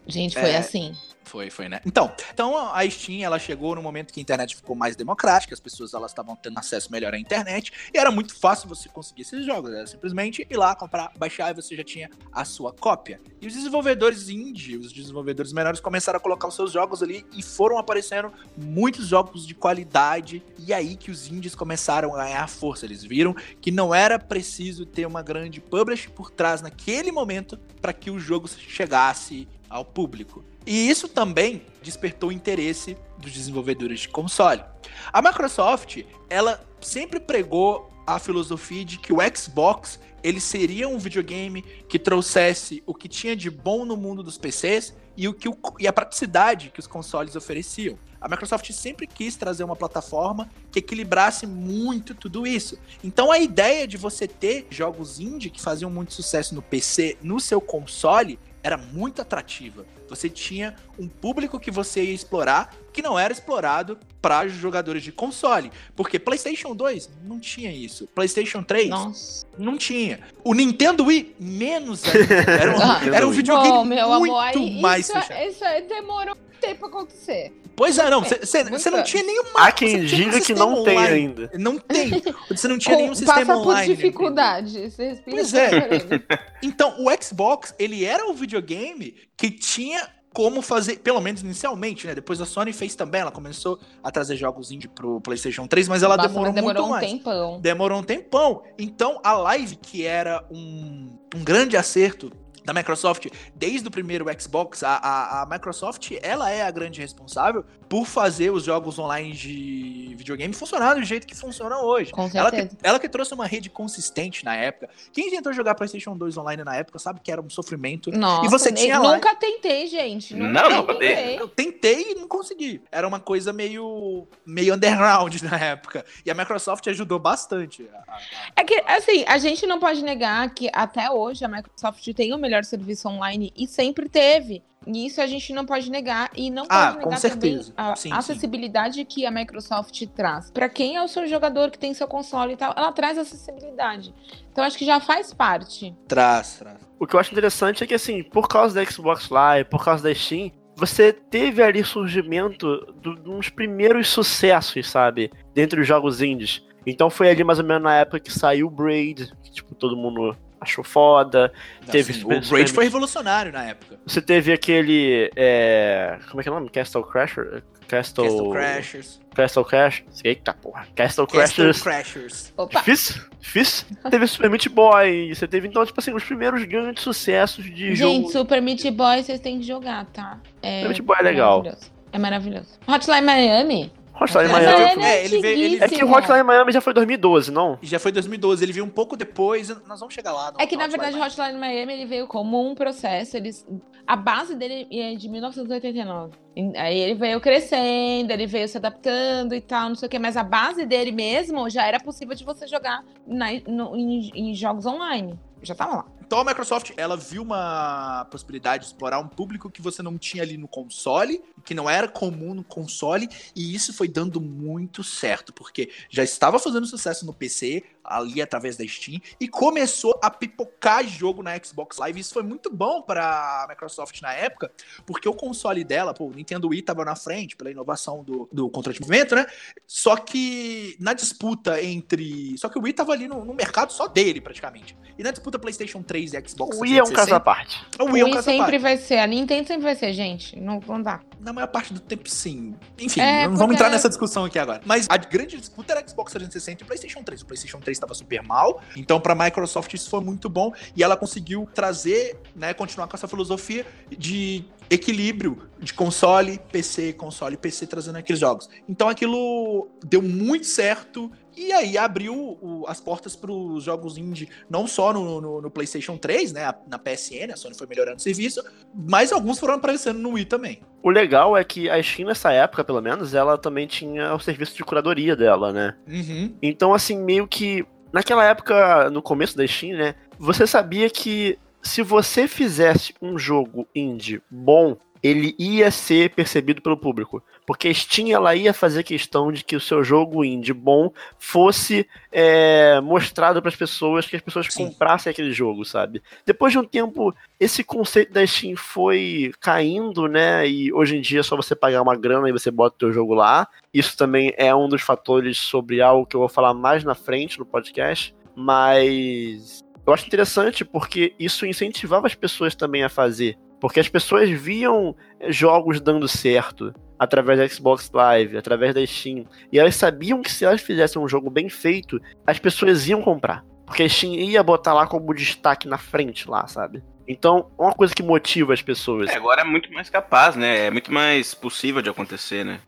[0.08, 0.58] Gente, foi É.
[0.58, 0.96] assim.
[1.30, 1.80] Foi, foi, né?
[1.86, 5.60] Então, então a Steam, ela chegou no momento que a internet ficou mais democrática, as
[5.60, 9.46] pessoas elas estavam tendo acesso melhor à internet, e era muito fácil você conseguir esses
[9.46, 13.22] jogos, era simplesmente ir lá, comprar, baixar e você já tinha a sua cópia.
[13.40, 17.44] E os desenvolvedores indie, os desenvolvedores menores começaram a colocar os seus jogos ali e
[17.44, 22.88] foram aparecendo muitos jogos de qualidade, e aí que os indies começaram a ganhar força,
[22.88, 27.94] eles viram que não era preciso ter uma grande publisher por trás naquele momento para
[27.94, 30.44] que o jogo chegasse ao público.
[30.66, 34.64] E isso também despertou o interesse dos desenvolvedores de console.
[35.12, 41.62] A Microsoft, ela sempre pregou a filosofia de que o Xbox ele seria um videogame
[41.88, 45.58] que trouxesse o que tinha de bom no mundo dos PCs e, o que o,
[45.80, 47.98] e a praticidade que os consoles ofereciam.
[48.20, 52.78] A Microsoft sempre quis trazer uma plataforma que equilibrasse muito tudo isso.
[53.04, 57.40] Então a ideia de você ter jogos indie que faziam muito sucesso no PC, no
[57.40, 59.86] seu console, era muito atrativa.
[60.10, 65.12] Você tinha um público que você ia explorar que não era explorado para jogadores de
[65.12, 65.72] console.
[65.96, 68.08] Porque PlayStation 2 não tinha isso.
[68.14, 69.46] PlayStation 3 Nossa.
[69.58, 70.20] não tinha.
[70.44, 72.34] O Nintendo Wii, menos ainda.
[72.34, 75.44] Era um, Ah, era um videogame meu muito amor, mais isso, fechado.
[75.48, 77.54] isso aí demorou tempo pra acontecer.
[77.76, 78.22] Pois é, não.
[78.24, 79.50] Você não tinha nenhuma.
[79.56, 81.14] Há quem diga que não tem online.
[81.16, 81.52] ainda.
[81.58, 82.22] Não tem.
[82.50, 83.88] Você não tinha Com- nenhum sistema passa por online.
[83.90, 83.96] né?
[83.96, 84.92] dificuldade.
[84.92, 85.72] Você respira Pois é.
[86.62, 92.14] Então, o Xbox, ele era o videogame que tinha como fazer, pelo menos inicialmente, né?
[92.14, 96.04] Depois a Sony fez também, ela começou a trazer jogos indie pro PlayStation 3, mas
[96.04, 97.12] ela Nossa, demorou, mas demorou muito um mais.
[97.12, 97.60] tempão.
[97.62, 98.64] Demorou um tempão.
[98.78, 102.32] Então, a Live, que era um, um grande acerto
[102.64, 107.64] da Microsoft desde o primeiro Xbox, a, a, a Microsoft, ela é a grande responsável
[107.88, 112.12] por fazer os jogos online de videogame funcionar do jeito que funcionam hoje.
[112.12, 114.90] Com Ela que, ela que trouxe uma rede consistente na época.
[115.12, 118.12] Quem tentou jogar PlayStation 2 online na época sabe que era um sofrimento.
[118.12, 120.36] Nossa, E você tinha lá- nunca tentei, gente.
[120.36, 121.40] Nunca Não, não, tentei.
[121.40, 122.82] Eu tentei e não consegui.
[122.92, 126.06] Era uma coisa meio, meio underground na época.
[126.26, 127.90] E a Microsoft ajudou bastante.
[128.08, 128.20] a-
[128.56, 132.38] É que, assim, a gente não pode negar que até hoje a Microsoft tem o
[132.38, 134.64] melhor serviço online e sempre teve.
[134.88, 136.32] E isso a gente não pode negar.
[136.36, 137.74] E não Ah, pode com negar certeza.
[137.74, 138.16] também a Sim, sim.
[138.16, 140.50] acessibilidade que a Microsoft traz.
[140.52, 144.14] Pra quem é o seu jogador que tem seu console e tal, ela traz acessibilidade.
[144.52, 145.94] Então acho que já faz parte.
[146.08, 146.78] Traz, traz.
[146.98, 150.04] O que eu acho interessante é que, assim, por causa da Xbox Live, por causa
[150.04, 155.30] da Steam, você teve ali surgimento de uns primeiros sucessos, sabe?
[155.54, 156.64] Dentre os jogos indies.
[156.86, 159.96] Então foi ali mais ou menos na época que saiu o Braid, que, tipo, todo
[159.98, 161.52] mundo achou foda.
[161.92, 164.00] Teve Assim, Super- o Braid foi revolucionário na época.
[164.06, 165.32] Você teve aquele.
[165.36, 166.18] É...
[166.30, 166.70] Como é que é o nome?
[166.70, 167.64] Castle Crasher?
[167.88, 168.24] Castle.
[168.26, 169.20] Castle Crashers.
[169.34, 170.04] Castle Crash.
[170.24, 170.86] Eita porra.
[170.96, 171.82] Castle Castle Crashers.
[171.82, 172.54] Crashers.
[172.56, 172.80] Opa!
[172.80, 173.22] Difícil?
[173.40, 173.88] Difícil?
[174.12, 175.34] teve Super Meat Boy.
[175.34, 178.30] Você teve, então, tipo assim, os primeiros grandes sucessos de Gente, jogo.
[178.32, 180.40] Super Meat Boy vocês têm que jogar, tá?
[180.62, 181.58] É Super Meat Boy é legal.
[181.64, 181.92] maravilhoso.
[182.12, 182.68] É maravilhoso.
[182.88, 183.92] Hotline Miami?
[184.14, 185.04] Hotline Miami.
[185.04, 187.78] É, ele veio- ele- É que o Hotline Miami já foi 2012, não?
[187.82, 188.64] Já foi 2012.
[188.66, 189.70] Ele veio um pouco depois.
[189.88, 190.52] Nós vamos chegar lá.
[190.52, 191.32] no É que, na Hotline verdade, Miami.
[191.32, 193.38] Hotline Miami ele veio como um processo.
[193.38, 193.66] Eles,
[194.06, 196.34] a base dele é de 1989.
[196.56, 200.20] E Aí ele veio crescendo, ele veio se adaptando e tal, não sei o quê.
[200.20, 204.54] Mas a base dele mesmo já era possível de você jogar na- no- em, em
[204.54, 205.40] jogos online.
[205.62, 206.06] Já tava lá.
[206.30, 210.44] Então a Microsoft, ela viu uma possibilidade de explorar um público que você não tinha
[210.44, 215.52] ali no console, que não era comum no console, e isso foi dando muito certo,
[215.52, 221.06] porque já estava fazendo sucesso no PC, ali através da Steam, e começou a pipocar
[221.08, 222.20] jogo na Xbox Live.
[222.20, 224.72] Isso foi muito bom para a Microsoft na época,
[225.06, 228.70] porque o console dela, pô, o Nintendo Wii tava na frente pela inovação do, do
[228.70, 229.46] controle de movimento, né?
[229.88, 232.58] Só que na disputa entre.
[232.58, 234.98] Só que o Wii tava ali no, no mercado só dele, praticamente.
[235.18, 237.86] E na disputa PlayStation 3 e Xbox O Wii é um 360, caso à parte.
[238.00, 238.78] o O Wii é um Wii caso à sempre parte.
[238.80, 240.60] vai ser, a Nintendo sempre vai ser, gente.
[240.60, 241.20] Não, não dá.
[241.40, 242.76] Na maior parte do tempo, sim.
[242.98, 244.82] Enfim, É, não vamos entrar nessa discussão aqui agora.
[244.86, 247.42] Mas a grande disputa era Xbox 360 e PlayStation 3.
[247.42, 251.16] O PlayStation 3 estava super mal, então pra Microsoft isso foi muito bom e ela
[251.16, 258.18] conseguiu trazer, né, continuar com essa filosofia de equilíbrio de console, PC, console, PC trazendo
[258.18, 258.70] aqueles jogos.
[258.88, 261.32] Então aquilo deu muito certo
[261.68, 265.70] e aí abriu o- as portas para os jogos indie, não só no, no- no
[265.72, 268.64] PlayStation 3, né, na PSN, a Sony foi melhorando o serviço,
[268.96, 270.82] mas alguns foram aparecendo no Wii também.
[271.04, 274.76] O legal é que a Steam, nessa época, pelo menos, ela também tinha o serviço
[274.76, 275.96] de curadoria dela, né?
[276.08, 276.54] Uhum.
[276.62, 277.86] Então, assim, meio que.
[278.12, 280.16] Naquela época, no começo da Steam, né?
[280.40, 286.98] Você sabia que se você fizesse um jogo indie bom, ele ia ser percebido pelo
[286.98, 287.44] público.
[287.70, 292.10] Porque a Steam ela ia fazer questão de que o seu jogo indie bom fosse
[292.32, 294.88] é, mostrado para as pessoas, que as pessoas Sim.
[294.88, 296.20] comprassem aquele jogo, sabe?
[296.44, 300.68] Depois de um tempo, esse conceito da Steam foi caindo, né?
[300.68, 303.14] E hoje em dia é só você pagar uma grana e você bota o teu
[303.14, 303.68] jogo lá.
[303.94, 307.60] Isso também é um dos fatores sobre algo que eu vou falar mais na frente
[307.60, 308.34] no podcast.
[308.56, 313.60] Mas eu acho interessante porque isso incentivava as pessoas também a fazer.
[313.80, 319.46] Porque as pessoas viam eh, jogos dando certo através da Xbox Live, através da Steam.
[319.72, 323.64] E elas sabiam que se elas fizessem um jogo bem feito, as pessoas iam comprar.
[323.86, 327.04] Porque a Steam ia botar lá como destaque na frente lá, sabe?
[327.28, 329.30] Então, é uma coisa que motiva as pessoas.
[329.30, 330.88] É, agora é muito mais capaz, né?
[330.88, 332.80] É muito mais possível de acontecer, né?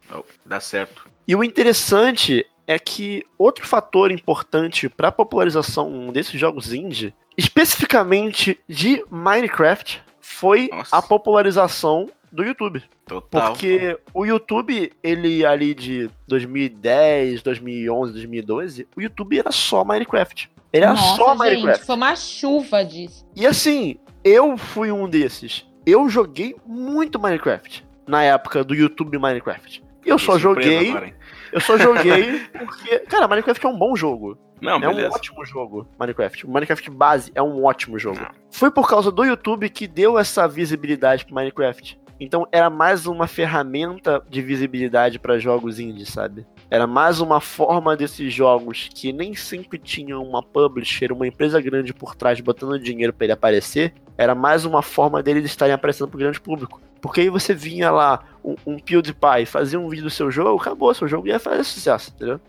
[0.45, 1.07] Dar certo.
[1.27, 8.59] E o interessante é que outro fator importante para a popularização desses jogos indie, especificamente
[8.67, 10.95] de Minecraft, foi Nossa.
[10.95, 12.83] a popularização do YouTube.
[13.05, 13.51] Total.
[13.51, 20.49] Porque o YouTube, ele ali de 2010, 2011, 2012, o YouTube era só Minecraft.
[20.73, 21.85] Ele era Nossa, só gente, Minecraft.
[21.85, 23.25] foi uma chuva disso.
[23.35, 25.65] E assim, eu fui um desses.
[25.85, 29.83] Eu joguei muito Minecraft na época do YouTube Minecraft.
[30.05, 31.13] E eu só Que surpresa joguei, agora,
[31.51, 34.37] eu só joguei porque, cara, Minecraft é um bom jogo.
[34.61, 35.15] Não, É um beleza.
[35.15, 36.45] ótimo jogo, Minecraft.
[36.45, 38.19] O Minecraft base é um ótimo jogo.
[38.19, 38.29] Não.
[38.51, 41.99] Foi por causa do YouTube que deu essa visibilidade pro Minecraft.
[42.23, 46.45] Então era mais uma ferramenta de visibilidade para jogos indie, sabe?
[46.69, 51.95] Era mais uma forma desses jogos que nem sempre tinham uma publisher, uma empresa grande
[51.95, 53.95] por trás botando dinheiro para ele aparecer.
[54.15, 56.79] Era mais uma forma deles estarem aparecendo pro grande público.
[57.01, 60.93] Porque aí você vinha lá, um, um PewDiePie, fazia um vídeo do seu jogo, acabou,
[60.93, 62.39] seu jogo ia fazer sucesso, entendeu?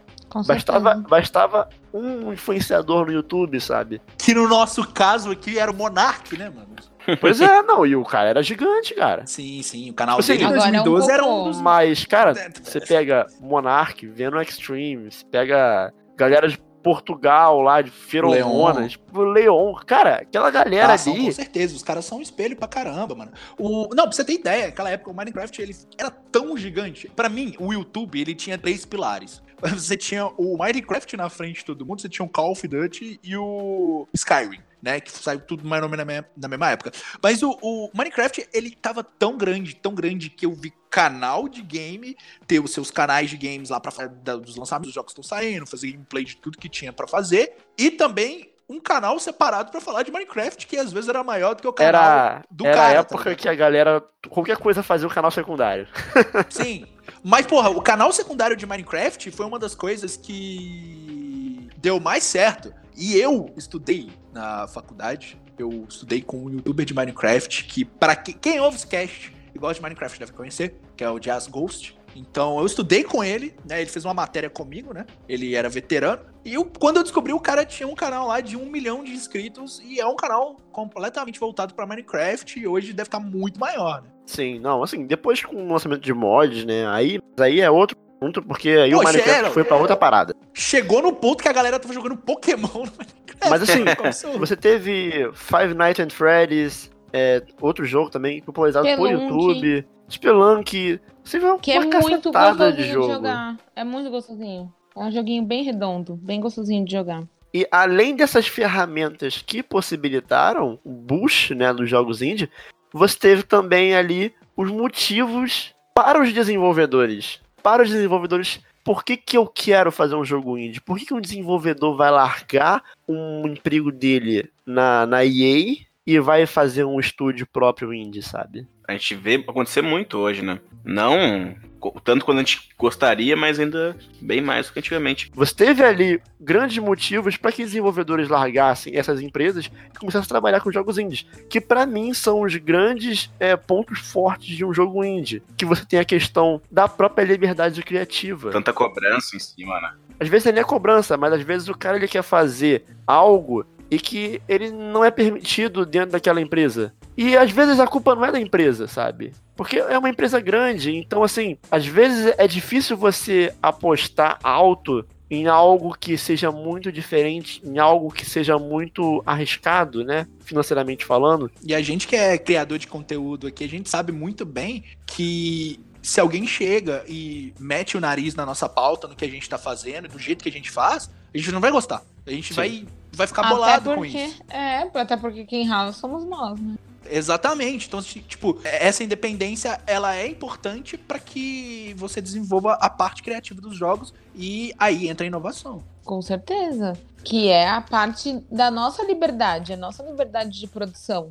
[0.46, 4.02] Bastava, bastava um influenciador no YouTube, sabe?
[4.18, 6.72] Que no nosso caso aqui era o Monark, né, mano?
[7.20, 9.26] Pois é, não, e o cara era gigante, cara.
[9.26, 9.90] Sim, sim.
[9.90, 11.60] O canal Você dele em Agora é um 2012 era um dos.
[11.60, 17.90] Mas, cara, É, você pega Monark, Venom Extreme, você pega galera de Portugal lá, de
[17.90, 19.72] Feromonas, o Leon.
[19.86, 21.26] Cara, aquela galera Ah, são, ali.
[21.26, 23.30] com certeza, os caras são um espelho pra caramba, mano.
[23.56, 27.08] O, não, pra você ter ideia, naquela época o Minecraft ele era tão gigante.
[27.14, 29.40] Pra mim, o YouTube ele tinha três pilares.
[29.62, 33.20] Você tinha o Minecraft na frente de todo mundo, você tinha o Call of Duty
[33.22, 34.58] e o Skyrim.
[34.82, 36.90] Né, que saiu tudo mais ou menos na, na mesma época.
[37.22, 41.62] Mas o, o Minecraft, ele tava tão grande, tão grande, que eu vi canal de
[41.62, 42.16] game,
[42.48, 45.38] ter os seus canais de games lá pra falar dos lançamentos dos jogos que estão
[45.38, 49.80] saindo, fazer gameplay de tudo que tinha pra fazer, e também um canal separado pra
[49.80, 52.74] falar de Minecraft, que às vezes era maior do que o canal Era, do era
[52.74, 53.42] cara, a tá época ligado?
[53.42, 55.86] que a galera, qualquer coisa fazia um canal secundário.
[56.50, 56.86] Sim.
[57.22, 62.72] Mas, porra, o canal secundário de Minecraft foi uma das coisas que deu mais certo.
[62.96, 65.40] E eu estudei na faculdade.
[65.58, 69.58] Eu estudei com um youtuber de Minecraft que, para que, quem ouve esse cast e
[69.58, 71.96] gosta de Minecraft deve conhecer, que é o Jazz Ghost.
[72.14, 73.80] Então eu estudei com ele, né?
[73.80, 75.06] Ele fez uma matéria comigo, né?
[75.28, 76.22] Ele era veterano.
[76.44, 79.12] E eu, quando eu descobri, o cara tinha um canal lá de um milhão de
[79.12, 79.80] inscritos.
[79.84, 82.58] E é um canal completamente voltado pra Minecraft.
[82.58, 84.08] E hoje deve estar muito maior, né?
[84.26, 86.86] Sim, não, assim, depois com o lançamento de mods, né?
[86.88, 87.96] Aí, aí é outro
[88.30, 90.36] porque aí o Poxa, Minecraft era- foi pra outra parada.
[90.52, 93.50] Chegou no ponto que a galera tava jogando Pokémon no Minecraft.
[93.50, 94.38] Mas assim, Começou.
[94.38, 99.22] você teve Five Nights at Freddy's, é, outro jogo também, popularizado por Spelunk.
[99.24, 103.12] YouTube, Spelunk, você vê uma Que é muito gostosinho de de, jogo.
[103.12, 103.56] jogar.
[103.74, 104.72] É muito gostosinho.
[104.94, 107.22] É um joguinho bem redondo, bem gostosinho de jogar.
[107.54, 112.48] E além dessas ferramentas que possibilitaram o boost né, dos jogos indie,
[112.92, 117.40] você teve também ali os motivos para os desenvolvedores.
[117.62, 120.80] Para os desenvolvedores, por que, que eu quero fazer um jogo indie?
[120.80, 126.46] Por que, que um desenvolvedor vai largar um emprego dele na, na EA e vai
[126.46, 128.66] fazer um estúdio próprio indie, sabe?
[128.86, 130.58] A gente vê acontecer muito hoje, né?
[130.84, 131.54] Não
[132.04, 135.30] tanto quanto a gente gostaria, mas ainda bem mais do que antigamente.
[135.34, 140.60] Você teve ali grandes motivos para que desenvolvedores largassem essas empresas e começassem a trabalhar
[140.60, 145.04] com jogos indies, que pra mim são os grandes é, pontos fortes de um jogo
[145.04, 148.50] indie, que você tem a questão da própria liberdade criativa.
[148.50, 149.92] Tanta cobrança em cima, né?
[150.20, 153.98] Às vezes ele é cobrança, mas às vezes o cara ele quer fazer algo e
[153.98, 156.94] que ele não é permitido dentro daquela empresa.
[157.16, 159.32] E às vezes a culpa não é da empresa, sabe?
[159.56, 165.46] Porque é uma empresa grande, então assim, às vezes é difícil você apostar alto em
[165.46, 170.26] algo que seja muito diferente, em algo que seja muito arriscado, né?
[170.40, 171.50] Financeiramente falando.
[171.64, 175.80] E a gente que é criador de conteúdo aqui, a gente sabe muito bem que
[176.02, 179.56] se alguém chega e mete o nariz na nossa pauta, no que a gente tá
[179.56, 182.02] fazendo, do jeito que a gente faz, a gente não vai gostar.
[182.26, 184.42] A gente vai, vai ficar bolado até com porque, isso.
[184.50, 186.74] É, até porque quem rala somos nós, né?
[187.10, 187.86] Exatamente.
[187.88, 193.60] Então, ti- tipo, essa independência, ela é importante para que você desenvolva a parte criativa
[193.60, 195.82] dos jogos e aí entra a inovação.
[196.04, 196.94] Com certeza.
[197.24, 201.30] Que é a parte da nossa liberdade, a nossa liberdade de produção.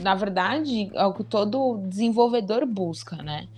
[0.00, 3.48] Na verdade, é o que todo desenvolvedor busca, né?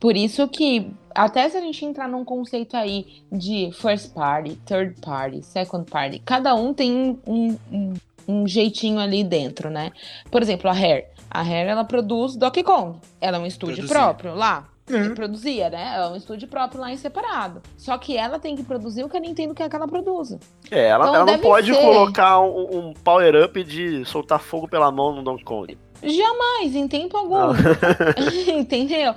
[0.00, 5.00] Por isso que, até se a gente entrar num conceito aí de first party, third
[5.00, 7.94] party, second party, cada um tem um, um,
[8.28, 9.90] um jeitinho ali dentro, né?
[10.30, 11.06] Por exemplo, a Rare.
[11.30, 12.98] A Rare, ela produz Donkey Kong.
[13.20, 13.96] Ela é um estúdio Produzia.
[13.96, 14.68] próprio lá.
[14.90, 15.02] Uhum.
[15.02, 15.92] Que produzia, né?
[15.94, 17.60] Ela é um estúdio próprio lá em separado.
[17.76, 20.38] Só que ela tem que produzir o que a Nintendo quer que ela produza.
[20.70, 21.80] É, ela, Então ela não pode ser.
[21.80, 25.78] colocar um, um power-up de soltar fogo pela mão no Donkey Kong.
[26.02, 27.52] Jamais, em tempo algum.
[28.58, 29.14] Entendeu?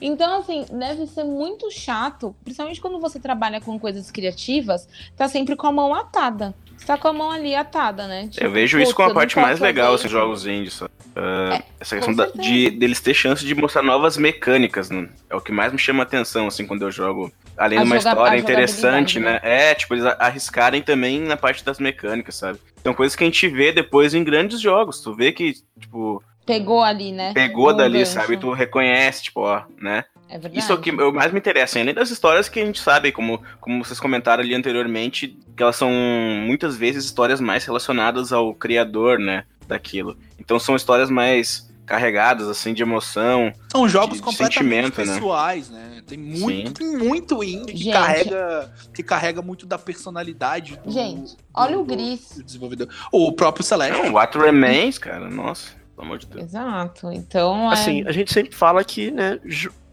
[0.00, 5.54] Então, assim, deve ser muito chato, principalmente quando você trabalha com coisas criativas, tá sempre
[5.56, 6.54] com a mão atada.
[6.84, 8.28] Tá com a mão ali atada, né?
[8.28, 10.80] Tipo, eu vejo isso como a parte mais legal, esses jogos indies.
[10.80, 10.88] Uh,
[11.80, 15.08] essa questão da- de deles ter chance de mostrar novas mecânicas, né?
[15.30, 17.32] É o que mais me chama a atenção, assim, quando eu jogo.
[17.56, 19.70] Além A de uma joga- história interessante, jogabilidade, né?
[19.70, 22.58] É, tipo, eles arriscarem também na parte das mecânicas, sabe?
[22.82, 25.00] São coisas que a gente vê depois em grandes jogos.
[25.00, 27.32] Tu vê que, tipo, Pegou ali, né?
[27.34, 28.12] pegou Um dali, gancho.
[28.12, 28.36] sabe?
[28.36, 30.04] Tu reconhece, tipo, ó, né?
[30.28, 30.58] É verdade.
[30.58, 33.12] Isso é o que eu mais me interessa, além das histórias que a gente sabe,
[33.12, 38.52] como, como vocês comentaram ali anteriormente, que elas são muitas vezes histórias mais relacionadas ao
[38.54, 40.16] criador, né, daquilo.
[40.38, 43.52] Então são histórias mais carregadas, assim, de emoção.
[43.70, 45.14] São jogos de completamente sentimento, né?
[45.14, 46.02] pessoais, né?
[46.04, 46.90] Tem muito, Sim.
[46.90, 47.92] tem muito indie que Gente.
[47.92, 52.32] carrega, que carrega muito da personalidade do, Gente, do- olha o do- Gris.
[52.38, 52.88] do desenvolvedor.
[53.12, 54.02] O próprio Celeste.
[54.02, 56.42] Não, What Remains, cara, nossa, pelo amor de Deus.
[56.46, 57.12] Exato.
[57.12, 57.74] Então, é...
[57.74, 59.38] Assim, a gente sempre fala que, né,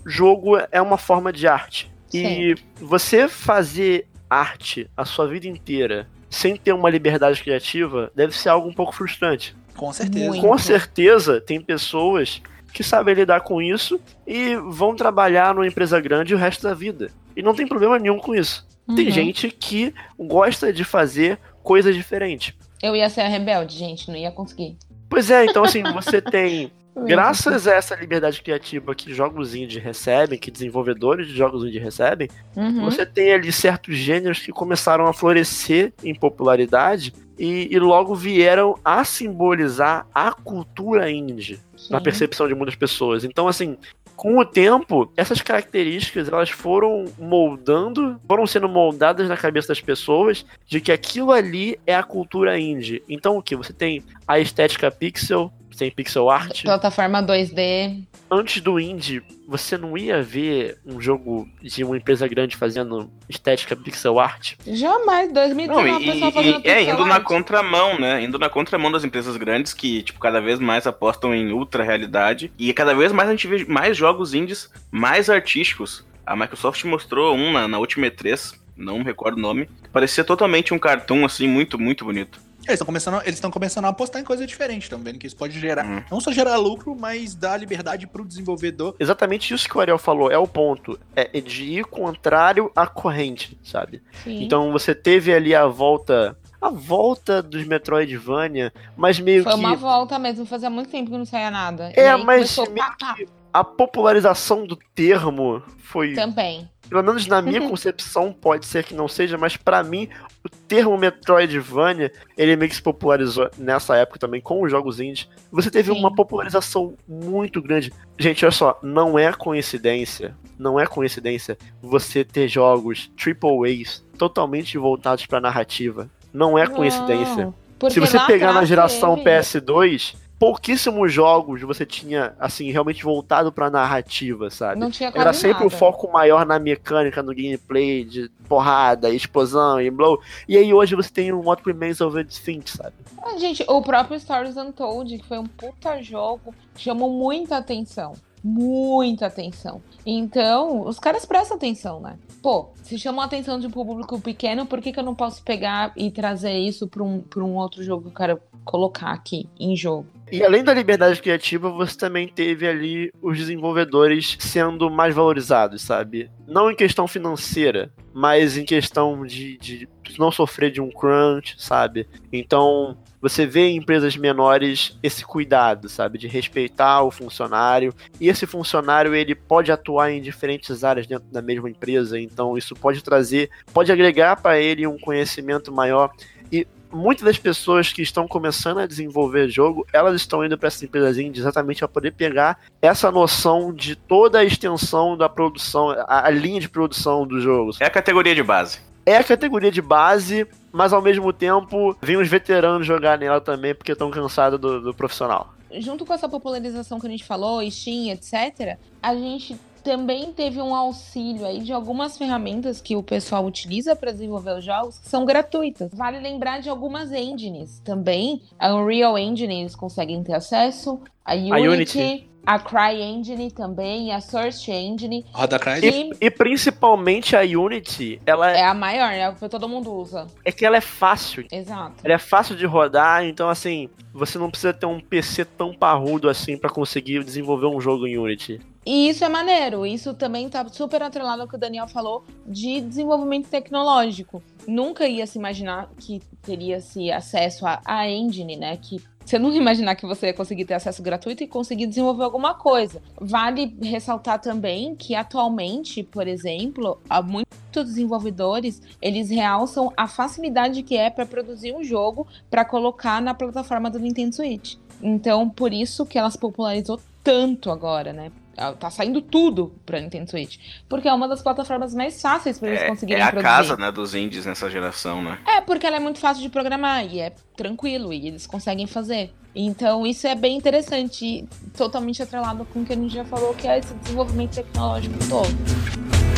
[0.06, 1.92] jogo é uma forma de arte.
[2.14, 8.50] E você fazer arte a sua vida inteira sem ter uma liberdade criativa deve ser
[8.50, 9.56] algo um pouco frustrante.
[9.76, 10.26] Com certeza.
[10.28, 10.42] Muito.
[10.42, 12.42] Com certeza tem pessoas
[12.72, 17.10] que sabem lidar com isso e vão trabalhar numa empresa grande o resto da vida.
[17.36, 18.68] E não tem problema nenhum com isso.
[18.96, 19.12] Tem Uhum.
[19.12, 22.54] gente que gosta de fazer coisas diferentes.
[22.82, 24.76] Eu ia ser a rebelde, gente, não ia conseguir.
[25.10, 29.80] Pois é, então assim, você tem Ia Graças a essa liberdade criativa que jogos indie
[29.80, 32.30] recebem, que desenvolvedores de jogos indie recebem.
[32.56, 32.86] Uhum.
[32.86, 38.78] você tem ali certos gêneros que começaram a florescer em popularidade e, e logo vieram
[38.86, 42.04] a simbolizar a cultura indie na Sim.
[42.04, 43.24] percepção de muitas pessoas.
[43.24, 43.78] Então, assim,
[44.16, 50.46] com o tempo, essas características elas foram moldando, foram sendo moldadas na cabeça das pessoas
[50.68, 53.04] de que aquilo ali é a cultura indie.
[53.10, 53.56] Então, o que?
[53.56, 56.64] Você tem a estética pixel, tem pixel art.
[56.64, 58.04] Plataforma 2D.
[58.32, 63.76] Antes do indie, você não ia ver um jogo de uma empresa grande fazendo estética
[63.76, 64.54] pixel art?
[64.66, 67.24] Jamais, 2019, Não, e, e- fazendo e- é, indo na art.
[67.24, 68.24] contramão, né?
[68.24, 72.52] Indo na contramão das empresas grandes que, tipo, cada vez mais apostam em ultra realidade.
[72.58, 76.04] E cada vez mais a gente vê mais jogos indies mais artísticos.
[76.26, 79.70] A Microsoft mostrou um na, na última E3, não me recordo o nome.
[79.92, 82.40] Parecia totalmente um cartoon, assim, muito, muito bonito.
[82.64, 85.36] Eles estão começando, eles estão começando a apostar em coisa diferente, estão vendo que isso
[85.36, 86.02] pode gerar, Hum.
[86.10, 88.96] não só gerar lucro, mas dar liberdade pro desenvolvedor.
[89.00, 90.98] Exatamente isso que o Ariel falou, é o ponto.
[91.16, 94.02] É de ir contrário à corrente, sabe?
[94.24, 94.44] Sim.
[94.44, 96.38] Então você teve ali a volta.
[96.62, 99.60] A volta dos Metroidvania, mas meio Foi que.
[99.60, 101.92] uma volta mesmo, fazia muito tempo que não saía nada.
[101.94, 103.16] É, E aí mas começou, meio pá, pá,
[103.54, 106.14] A popularização do termo foi.
[106.14, 106.68] Também.
[106.90, 110.10] Pelo menos na minha concepção, pode ser que não seja, mas pra mim,
[110.44, 115.28] o termo Metroidvania, ele meio que se popularizou nessa época também com os jogos indie.
[115.52, 116.00] Você teve Sim.
[116.00, 117.92] uma popularização muito grande.
[118.20, 124.78] Gente, olha só, não é coincidência, não é coincidência você ter jogos triple A's totalmente
[124.78, 126.10] voltados pra narrativa.
[126.34, 127.54] Não é coincidência.
[127.82, 133.50] Não, Se você pegar na geração teve- PS2, pouquíssimos jogos você tinha, assim, realmente voltado
[133.50, 134.78] pra narrativa, sabe?
[134.78, 135.78] Não tinha Era sempre o nada.
[135.78, 140.20] foco maior na mecânica, no gameplay, de porrada, explosão e blow.
[140.46, 142.94] E aí hoje você tem um What Remains of Finch, sabe?
[143.24, 148.12] Ah, Gente, o próprio Stories Untold, que foi um puta jogo, chamou muita atenção.
[148.44, 149.82] Muita atenção.
[150.06, 152.18] Então, os caras prestam atenção, né?
[152.42, 155.42] Pô, se chamam a atenção de um público pequeno, por que, que eu não posso
[155.42, 159.48] pegar e trazer isso pra um, pra um outro jogo que eu quero colocar aqui
[159.58, 160.06] em jogo?
[160.34, 166.28] E além da liberdade criativa, você também teve ali os desenvolvedores sendo mais valorizados, sabe?
[166.48, 172.08] Não em questão financeira, mas em questão de, de não sofrer de um crunch, sabe?
[172.32, 176.18] Então, você vê em empresas menores esse cuidado, sabe?
[176.18, 177.94] De respeitar o funcionário.
[178.20, 182.20] E esse funcionário, ele pode atuar em diferentes áreas dentro da mesma empresa.
[182.20, 186.12] Então, isso pode trazer, pode agregar para ele um conhecimento maior.
[186.52, 190.84] E muitas das pessoas que estão começando a desenvolver jogo, elas estão indo para essas
[190.84, 196.28] empresas indie exatamente para poder pegar essa noção de toda a extensão da produção, a,
[196.28, 197.72] a linha de produção do jogo.
[197.80, 198.80] É a categoria de base.
[199.06, 203.76] É a categoria de base, mas ao mesmo tempo vem os veteranos jogar nela também
[203.76, 205.54] porque estão cansados do, do profissional.
[205.80, 210.74] junto com essa popularização que a gente falou, Steam, etc., a gente também teve um
[210.74, 215.26] auxílio aí de algumas ferramentas que o pessoal utiliza para desenvolver os jogos que são
[215.26, 215.92] gratuitas.
[215.94, 218.42] Vale lembrar de algumas engines também.
[218.58, 222.30] A Unreal Engine eles conseguem ter acesso, a Unity, a, Unity.
[222.66, 225.26] CryEngine também, a Source Engine.
[225.34, 225.80] Roda Cry.
[225.84, 229.94] E E principalmente a Unity, ela é, é a maior, é o que todo mundo
[229.94, 230.28] usa.
[230.44, 231.46] é que ela é fácil.
[231.52, 231.96] Exato.
[232.04, 236.30] Ela é fácil de rodar, então assim, você não precisa ter um PC tão parrudo
[236.30, 238.60] assim para conseguir desenvolver um jogo em Unity.
[238.86, 239.86] E isso é maneiro.
[239.86, 244.44] Isso também tá super atrelado ao que o Daniel falou de desenvolvimento tecnológico.
[244.68, 248.78] Nunca ia se imaginar que teria-se acesso à engine, né?
[248.78, 252.54] Que você ia imaginar que você ia conseguir ter acesso gratuito e conseguir desenvolver alguma
[252.56, 253.02] coisa.
[253.20, 260.98] Vale ressaltar também que atualmente, por exemplo, há muitos desenvolvedores, eles realçam a facilidade que
[260.98, 264.76] é para produzir um jogo para colocar na plataforma do Nintendo Switch.
[265.02, 268.32] Então, por isso que elas popularizou tanto agora, né?
[268.80, 270.58] Tá saindo tudo pra Nintendo Switch.
[270.88, 273.48] Porque é uma das plataformas mais fáceis pra eles É, conseguirem é a produzir.
[273.48, 275.40] casa, né, dos indies nessa geração, né?
[275.48, 279.34] É, porque ela é muito fácil de programar e é tranquilo e eles conseguem fazer.
[279.56, 281.48] Então isso é bem interessante e
[281.78, 286.33] totalmente atrelado com o que a gente já falou, que é esse desenvolvimento tecnológico todo.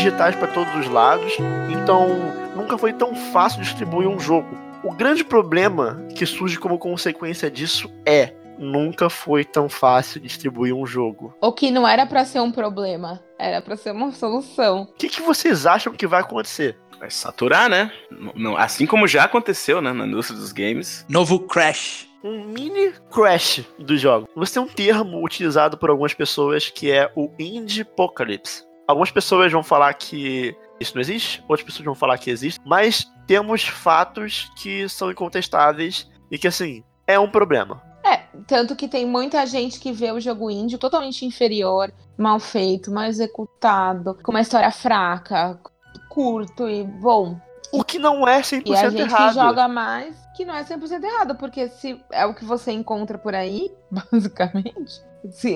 [0.00, 1.36] Digitais para todos os lados,
[1.70, 2.08] então
[2.56, 4.48] nunca foi tão fácil distribuir um jogo.
[4.82, 10.86] O grande problema que surge como consequência disso é nunca foi tão fácil distribuir um
[10.86, 11.34] jogo.
[11.38, 14.82] O que não era pra ser um problema, era pra ser uma solução.
[14.84, 16.78] O que, que vocês acham que vai acontecer?
[16.98, 17.92] Vai saturar, né?
[18.34, 21.04] Não- assim como já aconteceu, né, na indústria dos games.
[21.10, 22.08] Novo Crash.
[22.24, 24.28] um mini crash do jogo.
[24.36, 28.62] Você tem um termo utilizado por algumas pessoas que é o Indie Apocalypse.
[28.90, 33.08] Algumas pessoas vão falar que isso não existe, outras pessoas vão falar que existe, mas
[33.24, 37.80] temos fatos que são incontestáveis e que, assim, é um problema.
[38.04, 38.16] É,
[38.48, 43.04] tanto que tem muita gente que vê o jogo indie totalmente inferior, mal feito, mal
[43.04, 45.60] executado, com uma história fraca,
[46.08, 47.38] curto e bom.
[47.72, 49.28] O que não é 100% E a gente errado.
[49.28, 53.16] que joga mais, que não é 100% errado, porque se é o que você encontra
[53.16, 55.00] por aí, basicamente,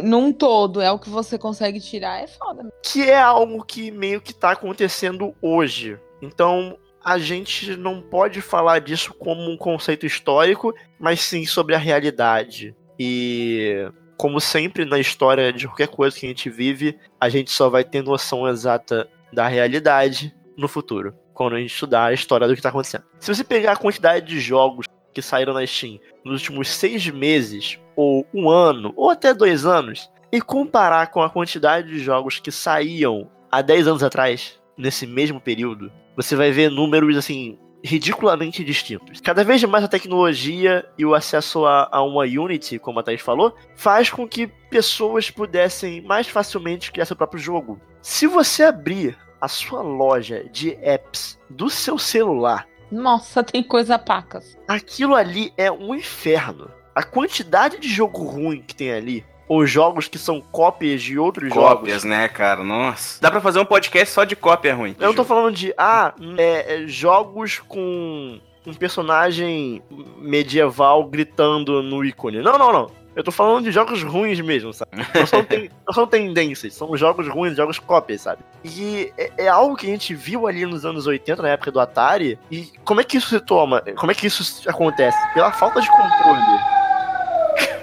[0.03, 2.71] num todo é o que você consegue tirar, é foda.
[2.83, 5.99] que é algo que meio que tá acontecendo hoje.
[6.21, 11.79] Então, a gente não pode falar disso como um conceito histórico, mas sim sobre a
[11.79, 12.75] realidade.
[12.99, 17.69] E como sempre na história de qualquer coisa que a gente vive, a gente só
[17.69, 22.55] vai ter noção exata da realidade no futuro, quando a gente estudar a história do
[22.55, 23.05] que tá acontecendo.
[23.19, 27.79] Se você pegar a quantidade de jogos que saíram na Steam nos últimos seis meses,
[27.97, 32.51] ou um ano, ou até dois anos, e comparar com a quantidade de jogos que
[32.51, 39.21] saíam há 10 anos atrás, nesse mesmo período, você vai ver números assim ridiculamente distintos.
[39.21, 43.21] Cada vez mais a tecnologia e o acesso a, a uma Unity, como a Thaís
[43.21, 47.79] falou, faz com que pessoas pudessem mais facilmente criar seu próprio jogo.
[48.01, 54.59] Se você abrir a sua loja de apps do seu celular, Nossa, tem coisa pacas.
[54.67, 56.71] aquilo ali é um inferno.
[56.95, 61.49] A quantidade de jogo ruim que tem ali, ou jogos que são cópias de outros
[61.53, 62.63] jogos, Cópias, né, cara?
[62.65, 63.21] Nossa.
[63.21, 64.95] Dá pra fazer um podcast só de cópia ruim.
[64.99, 69.83] Eu não tô falando de, ah, é, é, jogos com um personagem
[70.19, 72.41] medieval gritando no ícone.
[72.41, 72.91] Não, não, não.
[73.15, 74.91] Eu tô falando de jogos ruins mesmo, sabe?
[75.15, 78.43] Não são, ten- não são tendências, são jogos ruins, jogos cópias, sabe?
[78.65, 81.79] E é, é algo que a gente viu ali nos anos 80, na época do
[81.79, 82.37] Atari.
[82.51, 83.83] E como é que isso se toma?
[83.97, 85.17] Como é que isso acontece?
[85.33, 86.41] Pela falta de controle.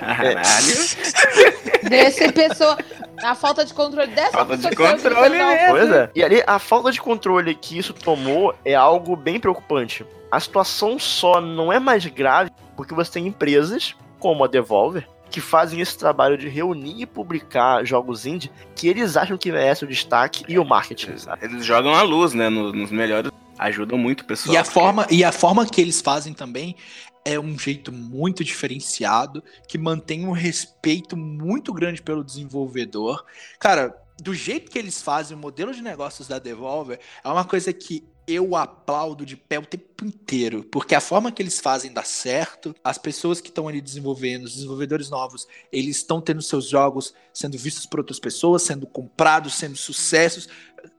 [0.06, 1.90] Caralho.
[1.90, 2.78] Desse pessoa.
[3.24, 5.70] A falta de controle dessa Falta de pessoa que saiu controle gritando mesmo.
[5.70, 6.10] Pois é.
[6.16, 10.04] E ali, a falta de controle que isso tomou é algo bem preocupante.
[10.32, 15.40] A situação só não é mais grave porque você tem empresas, como a Devolver, que
[15.40, 19.88] fazem esse trabalho de reunir e publicar jogos indie que eles acham que merece o
[19.88, 21.46] destaque e o marketing, sabe?
[21.46, 22.50] Eles jogam a luz, né?
[22.50, 23.32] no- Nos melhores.
[23.60, 24.56] Ajudam muito o pessoal.
[24.56, 26.76] E a, porque- forma, e a forma que eles fazem também
[27.24, 33.26] é um jeito muito diferenciado, que mantém um respeito muito grande pelo desenvolvedor.
[33.60, 37.74] Cara, do jeito que eles fazem o modelo de negócios da Devolver, é uma coisa
[37.74, 42.04] que eu aplaudo de pé o tempo inteiro, porque a forma que eles fazem dá
[42.04, 47.14] certo, as pessoas que estão ali desenvolvendo, os desenvolvedores novos, eles estão tendo seus jogos
[47.34, 50.48] sendo vistos por outras pessoas, sendo comprados, sendo sucessos.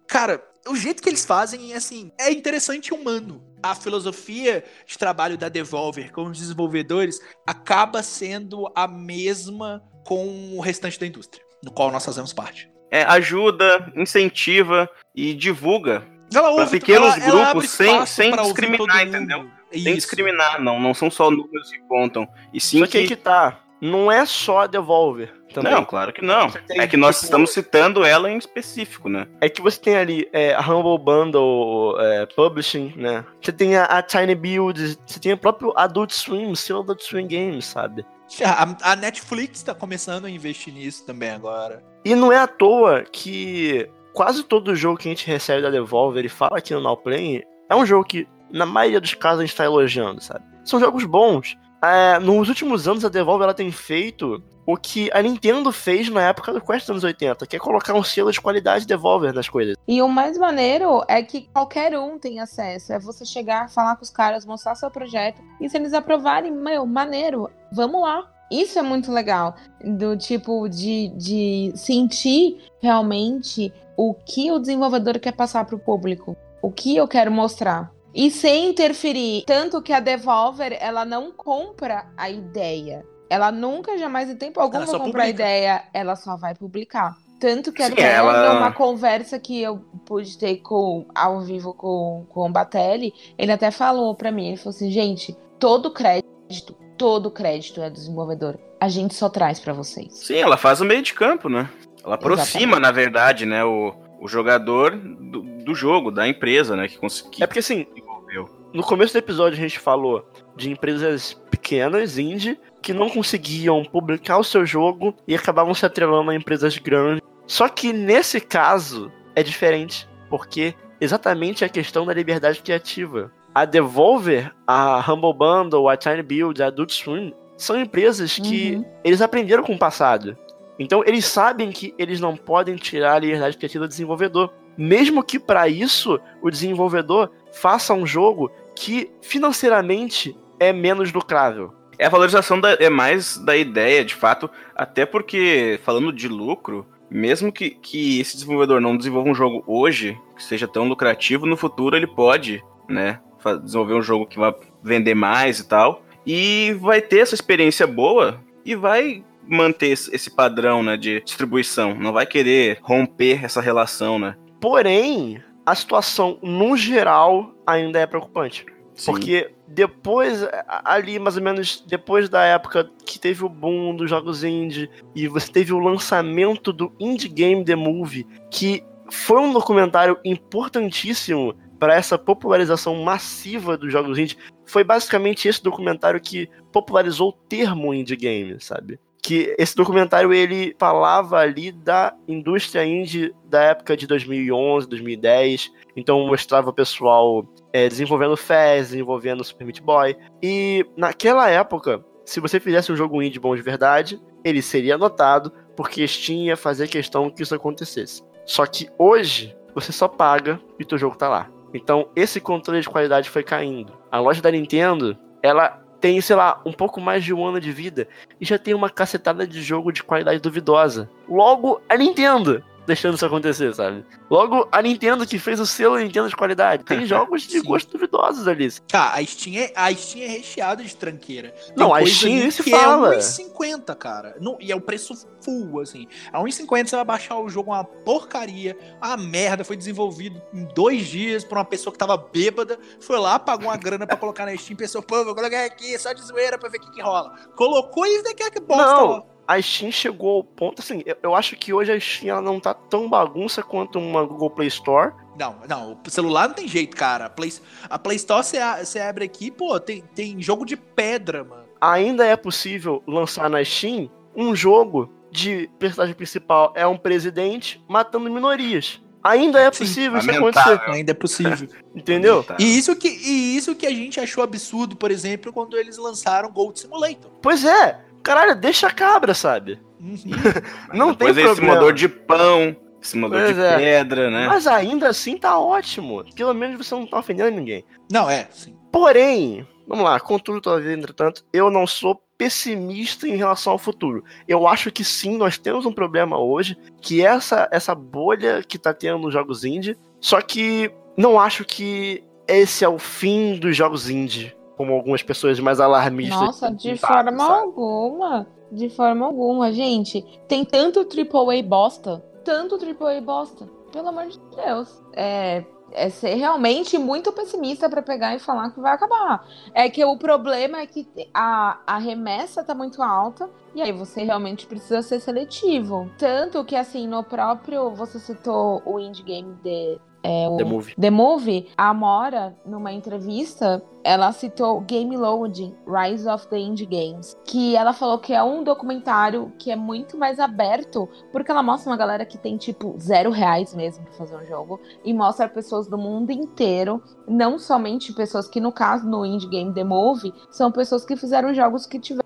[0.07, 3.43] Cara, o jeito que eles fazem, assim, é interessante e humano.
[3.63, 10.61] A filosofia de trabalho da Devolver com os desenvolvedores acaba sendo a mesma com o
[10.61, 12.69] restante da indústria, no qual nós fazemos parte.
[12.91, 18.31] É, ajuda, incentiva e divulga Ela Pra ouve, pequenos ela- ela grupos, sem- espaço sem
[18.33, 19.51] ouvir discriminar, entendeu?
[19.71, 19.85] Isso.
[19.85, 20.81] Sem discriminar, não.
[20.81, 22.27] Não são só números que contam.
[22.55, 23.09] E sim Só que que.
[23.09, 23.61] que tá.
[23.81, 25.73] Não é só a Devolver também.
[25.73, 26.51] Não, claro que não.
[26.51, 29.27] Tem, É que nós tipo- estamos citando ela em específico, né?
[29.41, 33.25] É que você tem ali é, a Humble Bundle é, Publishing, né?
[33.41, 37.27] Você tem a, a Tiny Builds, você tem o próprio Adult Swim, seu Adult Swim
[37.29, 38.05] Games, sabe?
[38.45, 41.83] A, a Netflix tá começando a investir nisso também agora.
[42.05, 46.25] E não é à toa que quase todo jogo que a gente recebe da Devolver
[46.25, 49.47] e fala aqui no Now Play é um jogo que, na maioria dos casos, a
[49.47, 50.45] gente tá elogiando, sabe?
[50.65, 51.57] São jogos bons.
[51.85, 56.23] É, nos últimos anos, a Devolver ela tem feito o que a Nintendo fez na
[56.23, 59.49] época do Quest dos anos 80, que é colocar um selo de qualidade Devolver nas
[59.49, 59.77] coisas.
[59.89, 62.93] E o mais maneiro é que qualquer um tem acesso.
[62.93, 65.43] É você chegar, falar com os caras, mostrar seu projeto.
[65.61, 68.31] E se eles aprovarem, meu, maneiro, vamos lá.
[68.49, 69.57] Isso é muito legal.
[69.83, 76.37] Do tipo de, de sentir realmente o que o desenvolvedor quer passar para o público.
[76.63, 77.91] O que eu quero mostrar.
[78.15, 79.45] E sem interferir.
[79.47, 83.05] Tanto que a Devolver, ela não compra a ideia.
[83.31, 85.85] Ela nunca, jamais, em tempo algum, vai comprar a ideia.
[85.95, 87.17] Ela só vai publicar.
[87.41, 92.25] Tanto que Sim, até ela- numa conversa que eu pude ter com, ao vivo com,
[92.29, 97.31] com o Batelli, ele até falou pra mim, ele falou assim, gente, todo crédito, todo
[97.33, 98.59] crédito é do desenvolvedor.
[98.79, 100.13] A gente só traz pra vocês.
[100.19, 101.69] Sim, ela faz o meio de campo, né?
[102.05, 102.81] Ela aproxima, Exatamente.
[102.83, 103.93] na verdade, né, o,
[104.23, 106.87] o jogador do, do jogo, da empresa, né?
[106.89, 107.43] Que conseguiu.
[107.43, 108.49] É porque assim, desenvolveu.
[108.73, 110.25] no começo do episódio a gente falou
[110.57, 116.31] de empresas pequenas, indie, que não conseguiam publicar o seu jogo e acabavam se atrelando
[116.31, 117.23] a empresas grandes.
[117.47, 123.33] Só que nesse caso é diferente, porque exatamente a questão da liberdade criativa.
[123.55, 128.85] A Devolver, a Humble Bundle, a Tiny Build, a Adult Swim são empresas que Uhum.
[129.05, 130.37] eles aprenderam com o passado.
[130.79, 134.53] Então eles sabem que eles não podem tirar a liberdade criativa do desenvolvedor.
[134.77, 141.73] Mesmo que para isso o desenvolvedor faça um jogo que financeiramente é menos lucrável.
[141.99, 146.87] É a valorização da- é mais da ideia, de fato, até porque, falando de lucro,
[147.11, 151.57] mesmo que, que esse desenvolvedor não desenvolva um jogo hoje que seja tão lucrativo, no
[151.57, 153.21] futuro ele pode, né,
[153.63, 158.41] desenvolver um jogo que vai vender mais e tal, e vai ter essa experiência boa
[158.65, 164.37] e vai manter esse padrão, né, de distribuição, não vai querer romper essa relação, né.
[164.61, 168.67] Porém, a situação no geral ainda é preocupante.
[168.95, 169.13] Sim.
[169.13, 170.47] Porque depois,
[170.85, 175.27] ali mais ou menos depois da época que teve o boom dos jogos indie e
[175.27, 181.95] você teve o lançamento do Indie Game The Movie, que foi um documentário importantíssimo para
[181.95, 184.37] essa popularização massiva dos jogos indie,
[184.67, 189.01] foi basicamente esse documentário que popularizou o termo indie game, sabe?
[189.23, 196.27] Que esse documentário ele falava ali da indústria indie da época de 2011, 2010, então
[196.27, 200.17] mostrava o pessoal é, desenvolvendo Fez, desenvolvendo Super Meat Boy.
[200.43, 205.53] E naquela época, se você fizesse um jogo indie bom de verdade, ele seria anotado,
[205.77, 208.23] porque Steam ia fazer questão que isso acontecesse.
[208.45, 211.49] Só que hoje, você só paga e teu jogo tá lá.
[211.75, 213.93] Então, esse controle de qualidade foi caindo.
[214.11, 217.71] A loja da Nintendo, ela tem, sei lá, um pouco mais de um ano de
[217.71, 218.09] vida
[218.41, 221.09] e já tem uma cacetada de jogo de qualidade duvidosa.
[221.29, 224.05] Logo, a Nintendo deixando isso acontecer, sabe?
[224.31, 226.85] Logo, a Nintendo que fez o selo Nintendo de qualidade.
[226.85, 228.73] Tem jogos de gosto duvidosos ali.
[228.91, 231.51] Cara, a Steam é, a Steam é recheada de tranqueira.
[231.51, 233.15] Tem Não, a Steam se que fala.
[233.15, 234.37] É 1,50, cara.
[234.41, 235.15] Não, e é o preço
[235.45, 236.07] full, assim.
[236.33, 239.65] A 1,50 você vai baixar o jogo uma porcaria, uma merda.
[239.65, 242.79] Foi desenvolvido em dois dias por uma pessoa que tava bêbada.
[243.01, 244.77] Foi lá, pagou uma grana pra colocar na Steam.
[244.77, 247.35] Pensou, pô, vou colocar aqui só de zoeira pra ver o que, que rola.
[247.57, 249.11] Colocou e daqui a que bosta Não.
[249.11, 249.32] lá.
[249.47, 252.61] A Steam chegou ao ponto, assim, eu, eu acho que hoje a Steam ela não
[252.61, 255.13] tá tão bagunça quanto uma Google Play Store.
[255.39, 257.27] Não, não, o celular não tem jeito, cara.
[257.27, 257.53] A Play,
[257.89, 261.65] a Play Store você abre aqui, pô, tem, tem jogo de pedra, mano.
[261.81, 268.31] Ainda é possível lançar na Steam um jogo de personagem principal é um presidente matando
[268.31, 269.01] minorias.
[269.23, 270.75] Ainda é Sim, possível isso lamentável.
[270.75, 271.69] acontecer, Ainda é possível.
[271.95, 272.45] entendeu?
[272.59, 276.51] E isso, que, e isso que a gente achou absurdo, por exemplo, quando eles lançaram
[276.51, 277.31] Gold Simulator.
[277.41, 279.81] Pois é, caralho, deixa a cabra, sabe?
[280.93, 281.53] Não Depois tem problema.
[281.53, 283.77] esse motor de pão, esse motor Pois de é.
[283.77, 284.47] pedra, né?
[284.49, 286.25] Mas ainda assim tá ótimo.
[286.35, 287.85] Pelo menos você não tá ofendendo ninguém.
[288.11, 288.77] Não, é, sim.
[288.93, 294.25] Porém, vamos lá, contudo, todavia, entretanto, eu não sou pessimista em relação ao futuro.
[294.49, 298.79] Eu acho que sim, nós temos um problema hoje, que é essa, essa bolha que
[298.79, 303.77] tá tendo nos jogos indie, só que não acho que esse é o fim dos
[303.77, 306.41] jogos indie, como algumas pessoas mais alarmistas.
[306.41, 307.63] Nossa, de forma sabe?
[307.63, 308.49] alguma.
[308.73, 310.23] De forma alguma, gente.
[310.49, 312.25] Tem tanto AAA bosta.
[312.45, 313.69] Tanto AAA bosta.
[313.93, 315.01] Pelo amor de Deus.
[315.13, 315.65] É.
[315.93, 319.47] é ser realmente muito pessimista para pegar e falar que vai acabar.
[319.73, 324.25] É que o problema é que a, a remessa tá muito alta e aí você
[324.25, 326.11] realmente precisa ser seletivo.
[326.19, 327.95] Tanto que, assim, no próprio.
[327.95, 330.95] Você citou o indie game de é, o The Movie.
[330.95, 337.37] The Movie, a Mora, numa entrevista, ela citou Game Loading, Rise of the Indie Games,
[337.45, 341.91] que ela falou que é um documentário que é muito mais aberto, porque ela mostra
[341.91, 345.87] uma galera que tem, tipo, zero reais mesmo pra fazer um jogo, e mostra pessoas
[345.89, 350.71] do mundo inteiro, não somente pessoas que, no caso, no Indie Game The Movie, são
[350.71, 352.23] pessoas que fizeram jogos que tiveram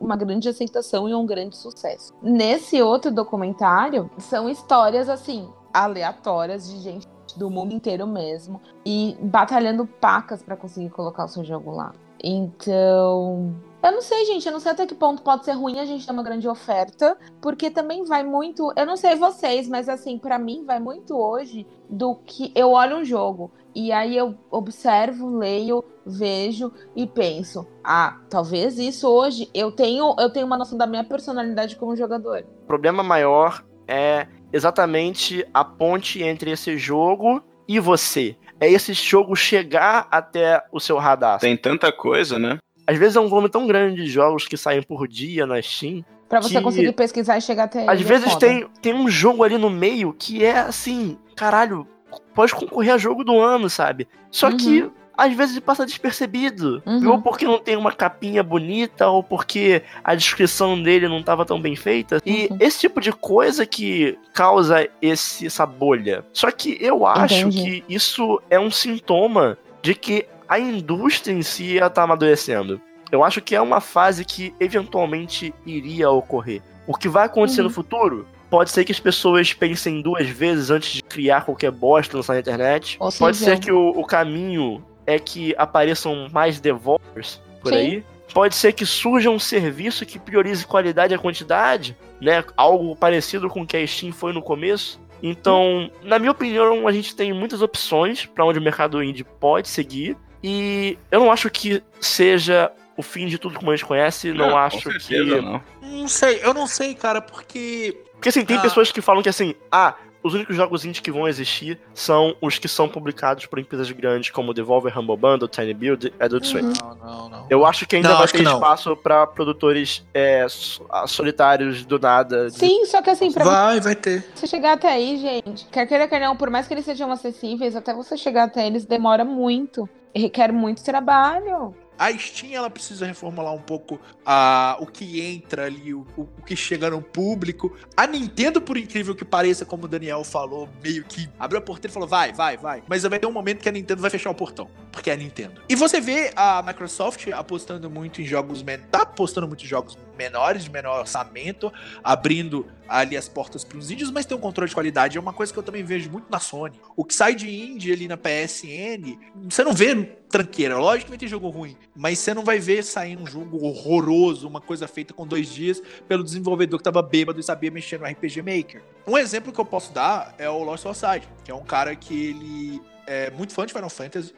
[0.00, 2.12] uma grande aceitação e um grande sucesso.
[2.20, 7.06] Nesse outro documentário, são histórias assim aleatórias de gente
[7.38, 11.92] do mundo inteiro mesmo e batalhando pacas para conseguir colocar o seu jogo lá.
[12.22, 13.52] Então,
[13.82, 16.06] eu não sei, gente, eu não sei até que ponto pode ser ruim a gente
[16.06, 20.38] ter uma grande oferta, porque também vai muito, eu não sei vocês, mas assim, para
[20.38, 25.84] mim vai muito hoje do que eu olho um jogo e aí eu observo, leio,
[26.06, 31.02] vejo e penso, ah, talvez isso hoje eu tenho, eu tenho uma noção da minha
[31.02, 32.44] personalidade como jogador.
[32.62, 38.36] O problema maior é exatamente a ponte entre esse jogo e você.
[38.60, 41.40] É esse jogo chegar até o seu radar.
[41.40, 42.58] Tem tanta coisa, né?
[42.86, 46.04] Às vezes é um volume tão grande de jogos que saem por dia na Steam.
[46.28, 46.62] Pra você que...
[46.62, 49.68] conseguir pesquisar e chegar até Às ele, é vezes tem, tem um jogo ali no
[49.70, 51.86] meio que é assim, caralho,
[52.34, 54.08] pode concorrer a jogo do ano, sabe?
[54.30, 54.56] Só Uhum.
[54.56, 56.82] que às vezes passa despercebido.
[56.86, 57.10] Uhum.
[57.12, 61.60] Ou porque não tem uma capinha bonita, ou porque a descrição dele não estava tão
[61.60, 62.20] bem feita.
[62.24, 62.56] E Uhum.
[62.60, 66.24] esse tipo de coisa que causa esse, essa bolha.
[66.32, 67.82] Só que eu acho Entendi.
[67.82, 72.80] que isso é um sintoma de que a indústria em si ela tá amadurecendo.
[73.10, 76.62] Eu acho que é uma fase que eventualmente iria ocorrer.
[76.86, 77.68] O que vai acontecer Uhum.
[77.68, 82.18] no futuro Pode ser que as pessoas pensem duas vezes antes de criar qualquer bosta
[82.18, 82.98] lançar na internet.
[83.18, 87.78] Pode ser que o, o caminho é que apareçam mais developers por Sim.
[87.78, 88.04] aí.
[88.32, 92.42] Pode ser que surja um serviço que priorize qualidade e quantidade, né?
[92.56, 94.98] Algo parecido com o que a Steam foi no começo.
[95.22, 99.68] Então, na minha opinião, a gente tem muitas opções para onde o mercado indie pode
[99.68, 100.16] seguir.
[100.42, 104.32] E eu não acho que seja o fim de tudo como a gente conhece.
[104.32, 105.40] Não, com acho certeza que.
[105.40, 105.62] não.
[105.82, 107.96] Não sei, eu não sei, cara, porque.
[108.14, 108.60] Porque assim, tem Ah.
[108.62, 112.58] pessoas que falam que assim, ah, os únicos jogos indie que vão existir são os
[112.58, 116.62] que são publicados por empresas grandes como Devolver, Humble Bundle, Tiny Build Adult Swim.
[116.66, 116.72] Uhum.
[116.82, 117.46] Não, não, não.
[117.50, 122.48] Eu acho que ainda Não, vai ter espaço pra produtores é, so- solitários do nada.
[122.50, 124.24] de- Sim, só que assim, pra Vai, vai ter.
[124.34, 127.74] você chegar até aí, gente, quer queira, quer não, por mais que eles sejam acessíveis,
[127.76, 129.88] até você chegar até eles demora muito.
[130.14, 131.74] E requer muito trabalho.
[132.02, 136.42] A Steam ela precisa reformular um pouco a, o que entra ali, o, o- o
[136.44, 137.76] que chega no público.
[137.96, 141.92] A Nintendo, por incrível que pareça, como o Daniel falou, meio que abriu a porteira
[141.92, 142.82] e falou: vai, vai, vai.
[142.88, 144.68] Mas vai ter um momento que a Nintendo vai fechar o portão.
[144.90, 145.62] Porque é a Nintendo.
[145.68, 150.64] E você vê a Microsoft apostando muito em jogos tá apostando muito em jogos menores,
[150.64, 154.74] de menor orçamento, abrindo ali as portas para os índios, mas tem um controle de
[154.74, 155.16] qualidade.
[155.16, 156.80] É uma coisa que eu também vejo muito na Sony.
[156.94, 159.94] O que sai de indie ali na PSN, você não vê
[160.28, 160.78] tranqueira.
[160.78, 164.48] Lógico que vai ter jogo ruim, mas você não vai ver sair um jogo horroroso,
[164.48, 168.06] uma coisa feita com dois dias pelo desenvolvedor que tava bêbado e sabia mexer no
[168.06, 168.82] RPG Maker.
[169.06, 172.28] Um exemplo que eu posso dar é o Lost Side, que é um cara que
[172.28, 174.34] ele é muito fã de Final Fantasy.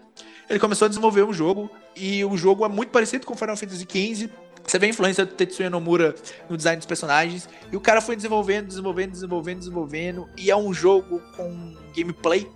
[0.48, 3.86] Ele começou a desenvolver um jogo e o jogo é muito parecido com Final Fantasy
[3.88, 4.30] XV.
[4.74, 6.16] Você vê a influência do Tetsuya Nomura
[6.50, 7.48] no design dos personagens.
[7.70, 10.28] E o cara foi desenvolvendo, desenvolvendo, desenvolvendo, desenvolvendo.
[10.36, 12.50] E é um jogo com gameplay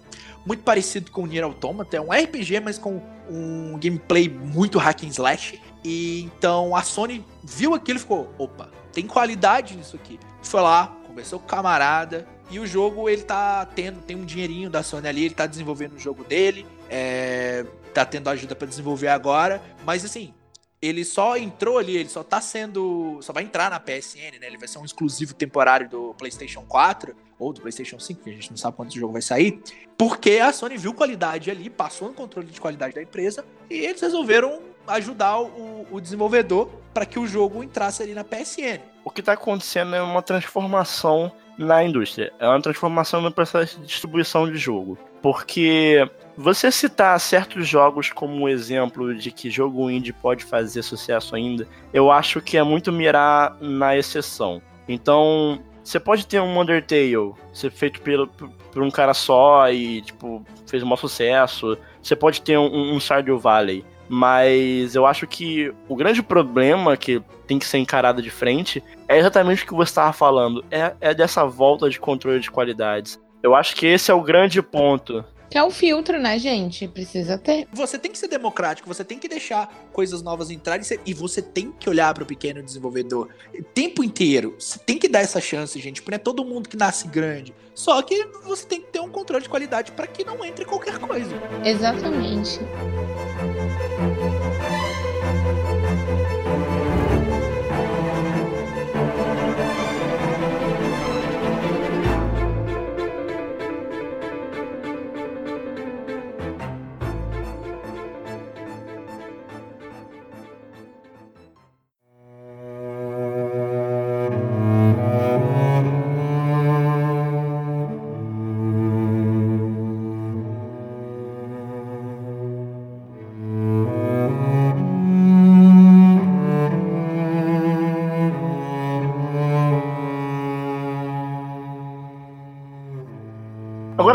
[0.44, 1.96] muito parecido com o Nier Automata.
[1.96, 3.00] É um RPG, mas com
[3.30, 5.62] um gameplay muito hack and slash.
[5.84, 10.18] E então a Sony viu aquilo e ficou: opa, tem qualidade nisso aqui.
[10.42, 12.26] Foi lá, conversou com o camarada.
[12.50, 15.92] E o jogo, ele tá tendo, tem um dinheirinho da Sony ali, ele tá desenvolvendo
[15.92, 16.66] o jogo dele.
[16.90, 17.64] É,
[17.94, 19.62] tá tendo ajuda pra desenvolver agora.
[19.84, 20.34] Mas assim,
[20.81, 23.18] ele só entrou ali, ele só tá sendo.
[23.20, 24.47] Só vai entrar na PSN, né?
[24.47, 28.33] Ele vai ser um exclusivo temporário do PlayStation 4 ou do PlayStation 5, que a
[28.33, 29.61] gente não sabe quando o jogo vai sair.
[29.97, 34.01] Porque a Sony viu qualidade ali, passou no controle de qualidade da empresa e eles
[34.01, 38.81] resolveram ajudar o, o desenvolvedor para que o jogo entrasse ali na PSN.
[39.05, 42.33] O que tá acontecendo é uma transformação na indústria.
[42.39, 44.97] É uma transformação no processo de distribuição de jogo.
[45.20, 46.09] Porque
[46.41, 51.66] você citar certos jogos como um exemplo de que jogo indie pode fazer sucesso ainda,
[51.93, 54.62] eu acho que é muito mirar na exceção.
[54.89, 60.45] Então, você pode ter um Undertale ser feito pelo, por um cara só e, tipo,
[60.64, 61.76] fez um maior sucesso.
[62.01, 63.84] Você pode ter um, um Stardew Valley.
[64.09, 69.18] Mas eu acho que o grande problema que tem que ser encarado de frente é
[69.18, 70.64] exatamente o que você estava falando.
[70.70, 73.20] É, é dessa volta de controle de qualidades.
[73.43, 76.86] Eu acho que esse é o grande ponto Que é o filtro, né, gente?
[76.86, 77.66] Precisa ter.
[77.72, 81.72] Você tem que ser democrático, você tem que deixar coisas novas entrarem e você tem
[81.72, 83.28] que olhar para o pequeno desenvolvedor
[83.59, 84.55] o tempo inteiro.
[84.59, 87.55] Você tem que dar essa chance, gente, porque não é todo mundo que nasce grande.
[87.74, 90.99] Só que você tem que ter um controle de qualidade para que não entre qualquer
[90.99, 91.34] coisa.
[91.64, 92.59] Exatamente.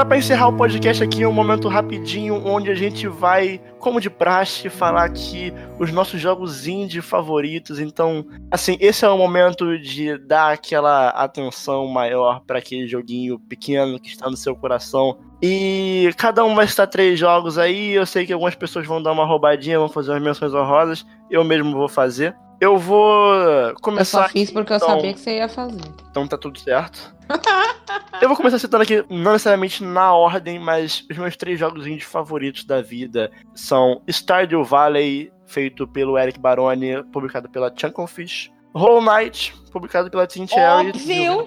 [0.03, 4.09] Agora, para encerrar o podcast aqui, um momento rapidinho onde a gente vai, como de
[4.09, 7.79] praxe, falar aqui os nossos jogos indie favoritos.
[7.79, 13.97] Então, assim, esse é o momento de dar aquela atenção maior para aquele joguinho pequeno
[13.97, 15.17] que está no seu coração.
[15.41, 17.93] E cada um vai estar três jogos aí.
[17.93, 21.05] Eu sei que algumas pessoas vão dar uma roubadinha, vão fazer umas menções honrosas.
[21.31, 22.35] Eu mesmo vou fazer.
[22.63, 24.19] Eu vou começar.
[24.19, 24.87] Eu só fiz porque então...
[24.87, 25.81] eu sabia que você ia fazer.
[26.09, 27.13] Então tá tudo certo.
[28.21, 32.05] eu vou começar citando aqui, não necessariamente na ordem, mas os meus três jogos indie
[32.05, 38.49] favoritos da vida são Stardew Valley, feito pelo Eric Baroni, publicado pela Chunklefish.
[38.73, 40.93] Hollow Knight, publicado pela Team Cherry.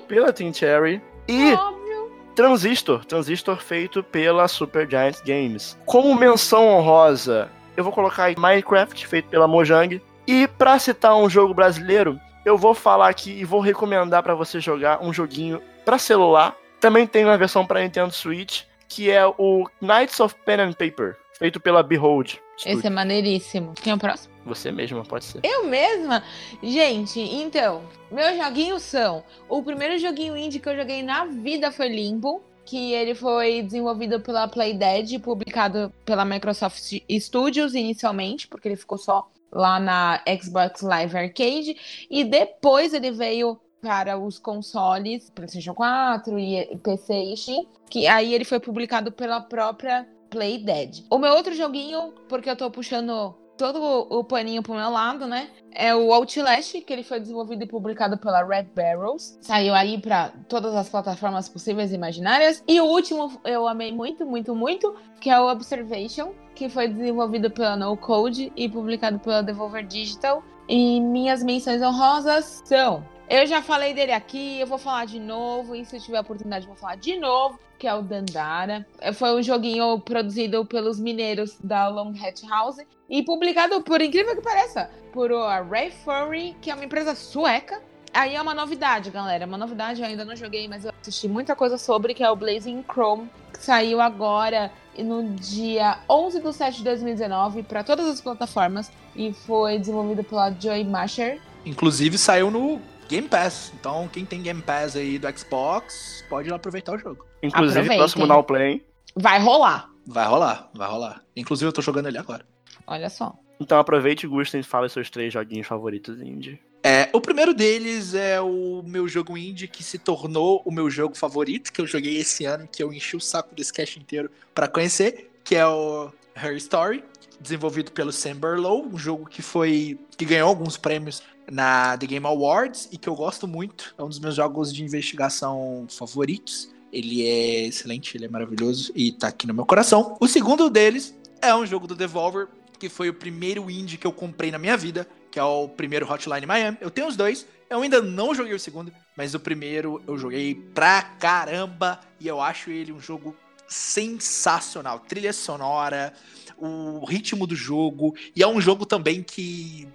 [0.07, 1.03] Pela Team Cherry.
[1.27, 2.13] E Óbvio.
[2.35, 5.79] Transistor, Transistor feito pela Super Giant Games.
[5.87, 9.99] Como menção honrosa, eu vou colocar Minecraft, feito pela Mojang.
[10.27, 14.61] E pra citar um jogo brasileiro, eu vou falar aqui e vou recomendar para você
[14.61, 16.57] jogar um joguinho para celular.
[16.81, 21.17] Também tem uma versão para Nintendo Switch, que é o Knights of Pen and Paper,
[21.39, 22.39] feito pela Behold.
[22.57, 22.79] Studio.
[22.79, 23.75] Esse é maneiríssimo.
[23.75, 24.35] Quem é o próximo?
[24.47, 25.41] Você mesma, pode ser.
[25.45, 26.23] Eu mesma?
[26.63, 29.23] Gente, então, meus joguinhos são.
[29.49, 32.43] O primeiro joguinho indie que eu joguei na vida foi Limbo.
[32.65, 39.29] Que ele foi desenvolvido pela Playdead, publicado pela Microsoft Studios inicialmente, porque ele ficou só
[39.53, 42.07] lá na Xbox Live Arcade.
[42.11, 48.35] E depois ele veio para os consoles PlayStation 4 e PC e Steam, que aí
[48.35, 51.05] ele foi publicado pela própria Playdead.
[51.11, 53.81] O meu outro joguinho, porque eu tô puxando todo
[54.11, 55.49] o paninho pro meu lado, né?
[55.73, 59.39] É o Outlast, que ele foi desenvolvido e publicado pela Red Barrels.
[59.41, 62.63] Saiu aí para todas as plataformas possíveis e imaginárias.
[62.67, 67.51] E o último eu amei muito, muito, muito, que é o Observation, que foi desenvolvido
[67.51, 70.43] pela No Code e publicado pela Devolver Digital.
[70.69, 75.75] E minhas menções honrosas são eu já falei dele aqui, eu vou falar de novo,
[75.75, 78.87] e se eu tiver oportunidade, vou falar de novo, que é o Dandara.
[79.15, 82.79] Foi um joguinho produzido pelos mineiros da Long Hat House
[83.11, 87.83] e publicado, por incrível que pareça, por a Ray Furry, que é uma empresa sueca.
[88.15, 89.45] Aí é uma novidade, galera.
[89.45, 92.37] Uma novidade, eu ainda não joguei, mas eu assisti muita coisa sobre, que é o
[92.37, 94.71] Blazing Chrome, que saiu agora
[95.03, 100.51] no dia 11 de 7 de 2019 para todas as plataformas e foi desenvolvido pela
[100.51, 101.41] Joy Masher.
[101.65, 103.73] Inclusive saiu no Game Pass.
[103.79, 107.25] Então, quem tem Game Pass aí do Xbox, pode ir lá aproveitar o jogo.
[107.43, 107.99] Inclusive, Aproveitem.
[107.99, 108.85] próximo Now Play.
[109.15, 109.91] Vai rolar.
[110.07, 111.23] Vai rolar, vai rolar.
[111.37, 112.45] Inclusive, eu tô jogando ele agora.
[112.87, 113.35] Olha só.
[113.59, 116.61] Então aproveite, gustem e fale seus três joguinhos favoritos indie.
[116.89, 121.17] É, o primeiro deles é o meu jogo indie que se tornou o meu jogo
[121.17, 124.69] favorito, que eu joguei esse ano, que eu enchi o saco desse cast inteiro para
[124.69, 127.03] conhecer, que é o Her Story,
[127.41, 132.25] desenvolvido pelo Sam Burlow, um jogo que foi que ganhou alguns prêmios na The Game
[132.25, 136.73] Awards e que eu gosto muito, é um dos meus jogos de investigação favoritos.
[136.93, 140.17] Ele é excelente, ele é maravilhoso e tá aqui no meu coração.
[140.21, 141.13] O segundo deles
[141.43, 142.47] é um jogo do Devolver,
[142.79, 145.05] que foi o primeiro indie que eu comprei na minha vida,
[145.37, 146.79] que é o primeiro Hotline Miami.
[146.81, 150.55] Eu tenho os dois, eu ainda não joguei o segundo, mas o primeiro eu joguei
[150.55, 153.37] pra caramba e eu acho ele um jogo
[153.69, 154.99] sensacional.
[155.01, 156.15] Trilha sonora,
[156.57, 159.87] o ritmo do jogo, e é um jogo também que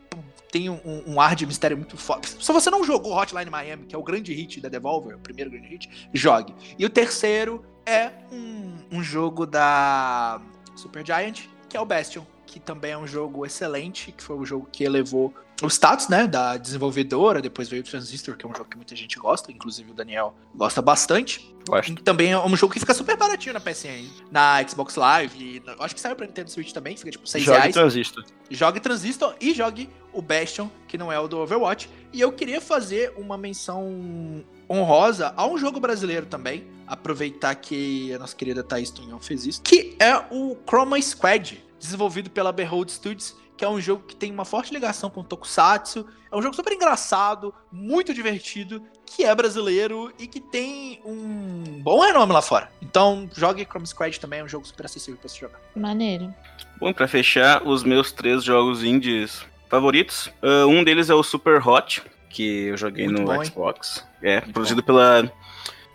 [0.51, 2.29] tem um, um ar de mistério muito forte.
[2.39, 5.49] Se você não jogou Hotline Miami, que é o grande hit da Devolver, o primeiro
[5.49, 6.53] grande hit, jogue.
[6.77, 10.39] E o terceiro é um, um jogo da
[10.75, 14.45] Super Giant, que é o Bastion, que também é um jogo excelente, que foi o
[14.45, 15.33] jogo que elevou
[15.63, 18.95] o status, né, da desenvolvedora, depois veio o Transistor, que é um jogo que muita
[18.95, 21.55] gente gosta, inclusive o Daniel gosta bastante.
[21.69, 21.91] Gosto.
[21.91, 25.75] E também é um jogo que fica super baratinho na PSN, na Xbox Live, na-
[25.79, 27.73] acho que saiu pra Nintendo Switch também, fica tipo 6 Jogue reais.
[27.75, 28.25] Transistor.
[28.49, 31.87] Jogue Transistor e jogue o Bastion, que não é o do Overwatch.
[32.11, 36.65] E eu queria fazer uma menção honrosa a um jogo brasileiro também.
[36.87, 39.61] Aproveitar que a nossa querida Thaís Tunhão fez isso.
[39.61, 44.31] Que é o Chroma Squad, desenvolvido pela Behold Studios que é um jogo que tem
[44.31, 46.07] uma forte ligação com o Tokusatsu.
[46.31, 51.99] É um jogo super engraçado, muito divertido, que é brasileiro e que tem um bom
[51.99, 52.71] renome lá fora.
[52.81, 55.59] Então, jogue Chrome Squad também, é um jogo super acessível para se jogar.
[55.75, 56.33] Maneiro.
[56.79, 60.25] Bom, para fechar, os meus três jogos indies favoritos.
[60.41, 62.01] Uh, um deles é o Super Hot,
[62.31, 64.03] que eu joguei muito no bom, Xbox.
[64.23, 64.31] Hein?
[64.31, 64.87] É, muito produzido bom.
[64.87, 65.31] pela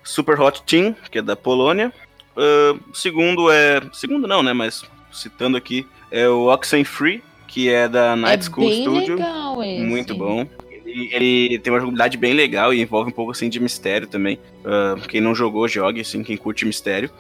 [0.05, 1.93] Super Hot Team, que é da Polônia.
[2.37, 3.81] Uh, segundo é.
[3.93, 4.53] Segundo não, né?
[4.53, 4.85] Mas
[5.17, 9.17] citando aqui, é o Oxenfree, que é da Night é School Studio.
[9.17, 9.83] Legal esse.
[9.83, 10.47] Muito bom.
[10.85, 14.39] Ele, ele, tem uma jogabilidade bem legal e envolve um pouco assim de mistério também.
[14.65, 17.11] Uh, quem não jogou, jogue, assim, quem curte mistério.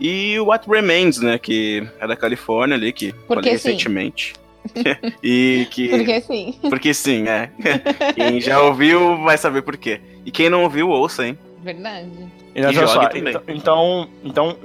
[0.00, 1.38] E o What Remains, né?
[1.38, 4.34] Que é da Califórnia ali, que Porque falei recentemente.
[5.22, 5.88] e que.
[5.88, 6.58] Porque sim.
[6.68, 7.50] Porque sim, é.
[8.14, 10.00] quem já ouviu vai saber por quê.
[10.24, 11.38] E quem não ouviu, ouça, hein?
[11.62, 12.08] Verdade.
[12.54, 14.56] E, e só, então, então, então,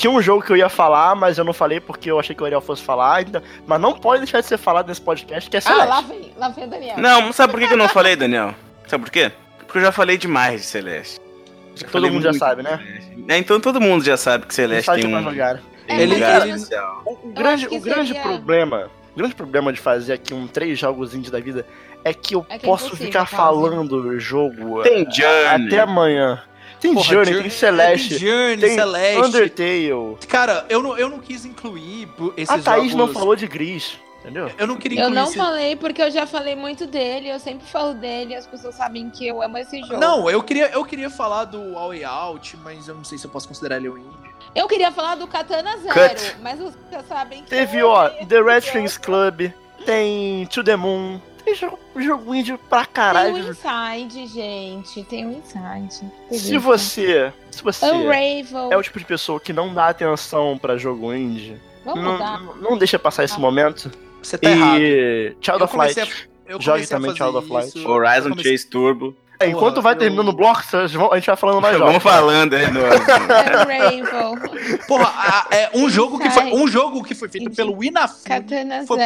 [0.00, 2.42] tinha um jogo que eu ia falar, mas eu não falei porque eu achei que
[2.42, 3.42] o Ariel fosse falar ainda.
[3.66, 5.82] Mas não pode deixar de ser falado nesse podcast, que é Celeste.
[5.82, 6.98] Ah, lá vem, lá vem o Daniel.
[6.98, 8.54] Não, sabe por que eu não falei, Daniel?
[8.86, 9.30] Sabe por quê?
[9.58, 11.20] Porque eu já falei demais de Celeste.
[11.74, 12.80] Já todo mundo já sabe, né?
[13.28, 15.22] É, então todo mundo já sabe que Celeste tem um.
[15.22, 15.60] Jogar.
[15.86, 16.54] É, ele, ele,
[17.04, 18.22] o, o grande, o grande seria...
[18.22, 21.66] problema, o grande problema de fazer aqui um três jogos indies da vida
[22.04, 25.66] é que eu é que é posso ficar falando o jogo tem Journey.
[25.66, 26.42] até amanhã.
[26.80, 28.08] Tem Porra, Journey, Journey, tem Celeste.
[28.08, 29.26] Tem Journey, tem Celeste.
[29.26, 30.18] Undertale.
[30.26, 32.94] Cara, eu não, eu não quis incluir esses A Thaís jogos...
[32.94, 33.98] não falou de Gris.
[34.20, 34.50] Entendeu?
[34.58, 35.36] Eu não queria incluir Eu não esse...
[35.36, 39.26] falei porque eu já falei muito dele, eu sempre falo dele, as pessoas sabem que
[39.26, 39.96] eu amo esse jogo.
[39.96, 43.24] Não, eu queria, eu queria falar do All Way Out, mas eu não sei se
[43.24, 44.30] eu posso considerar ele um indie.
[44.54, 46.36] Eu queria falar do Katana Zero, Cut.
[46.42, 49.52] mas vocês já sabem que Teve, ó, The Red Strings Club,
[49.86, 53.34] tem To The Moon, tem jogo, jogo indie pra caralho.
[53.34, 55.04] Tem um Inside, gente.
[55.04, 56.10] Tem um Inside.
[56.38, 57.32] Se você.
[57.50, 58.70] Se você Unravel.
[58.72, 62.40] é o tipo de pessoa que não dá atenção pra jogo indie, Vamos não, mudar.
[62.60, 63.40] não, deixa passar esse Ah.
[63.40, 63.90] momento.
[64.22, 64.80] Você tá errado.
[64.82, 66.00] e Child Eu of Light.
[66.00, 66.08] a-
[66.46, 67.78] eu Jogue também Child of Light.
[67.86, 69.16] Horizon comecei- Chase Turbo.
[69.40, 70.86] É, enquanto Porra, vai eu- terminando o bloco, a
[71.16, 71.78] gente vai falando mais.
[71.78, 72.80] Vamos falando, é, no...
[72.80, 74.34] Unravel.
[74.86, 78.24] Porra, a- é um jogo que foi um jogo que foi feito pelo Inafune.
[78.24, 78.98] Katana Foi,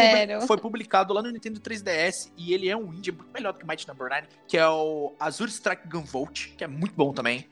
[0.47, 3.67] foi publicado lá no Nintendo 3DS e ele é um indie muito melhor do que
[3.67, 7.47] Mighty Number 9, que é o Azure Strike Gunvolt, que é muito bom também.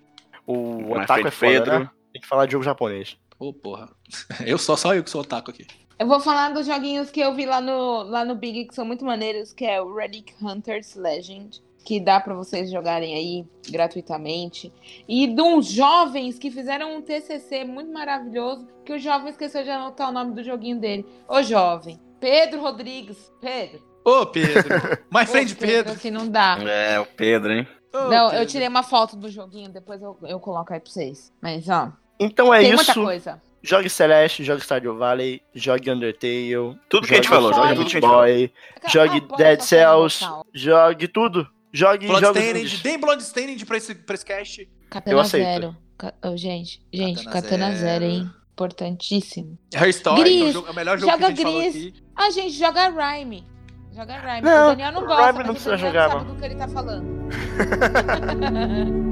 [0.47, 1.79] O Mas Otaku é foda, Pedro.
[1.81, 1.91] né?
[2.13, 3.17] Tem que falar de jogo japonês.
[3.39, 3.89] Ô, porra.
[4.45, 5.67] Eu só, só eu que sou otaku aqui.
[5.99, 8.85] Eu vou falar dos joguinhos que eu vi lá no, lá no Big, que são
[8.85, 14.73] muito maneiros, que é o Relic Hunters Legend, que dá pra vocês jogarem aí gratuitamente.
[15.09, 19.71] E de uns jovens que fizeram um TCC muito maravilhoso, que o jovem esqueceu de
[19.71, 21.05] anotar o nome do joguinho dele.
[21.29, 23.33] Ô jovem, Pedro Rodrigues.
[23.41, 23.83] Pedro.
[24.05, 24.63] Ô, Pedro.
[25.13, 25.97] My Ô, friend Pedro.
[25.97, 26.59] Que não dá.
[26.63, 27.69] É, o Pedro, hein?
[27.93, 28.47] Ô, não, eu Pedro.
[28.47, 31.33] tirei uma foto do joguinho, depois eu, eu coloco aí pra vocês.
[31.41, 33.03] Mas, ó, Então é tem muita isso.
[33.03, 33.41] coisa.
[33.65, 36.77] Jogue Celeste, jogue Stardew Valley, jogue Undertale.
[36.89, 38.01] Tudo que a gente falou, jogue.
[38.01, 38.53] Boy,
[38.89, 41.47] jogue Dead Cells, jogue tudo.
[41.73, 44.69] Jogue Bloodstained, deem Bloodstained pra esse, pra esse cast.
[44.91, 45.45] Katana Eu aceito.
[45.47, 45.77] Zero.
[45.97, 47.81] Ca- oh, gente, gente, Katana Katana, Zero.
[47.81, 48.31] Zero, hein?
[48.53, 49.59] Importantíssimo.
[49.75, 51.61] Her Story, Gris, é o, jogo- é o melhor jogo joga que a gente falou
[51.61, 51.77] Gris.
[51.77, 51.95] aqui.
[52.15, 53.45] Ah, gente, joga Rhyme.
[53.95, 54.43] Joga Rhyme.
[54.43, 56.35] Não, o Daniel não gosta, Rhyme não o precisa Daniel jogar, sabe não.
[56.35, 57.23] do que ele tá falando.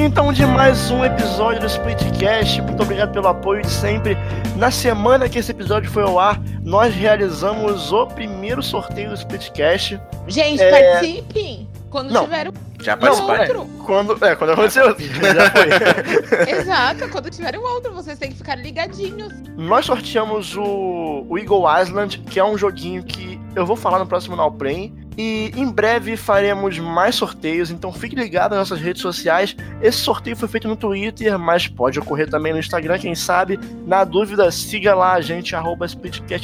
[0.00, 2.62] fim então de mais um episódio do Splitcast.
[2.62, 4.16] Muito obrigado pelo apoio de sempre.
[4.56, 10.00] Na semana que esse episódio foi ao ar, nós realizamos o primeiro sorteio do Splitcast.
[10.26, 10.70] Gente, É.
[10.94, 11.68] participem.
[11.90, 12.24] Quando Não.
[12.24, 13.60] tiver o Já Não, participaram.
[13.60, 13.84] outro.
[13.84, 16.48] Quando, é, quando aconteceu, já foi.
[16.48, 19.34] Exato, quando tiver o outro, vocês têm que ficar ligadinhos.
[19.54, 24.06] Nós sorteamos o, o Eagle Island, que é um joguinho que eu vou falar no
[24.06, 24.94] próximo Now Play.
[25.22, 29.54] E em breve faremos mais sorteios, então fique ligado nas nossas redes sociais.
[29.82, 33.60] Esse sorteio foi feito no Twitter, mas pode ocorrer também no Instagram, quem sabe.
[33.86, 35.84] Na dúvida, siga lá a gente, arroba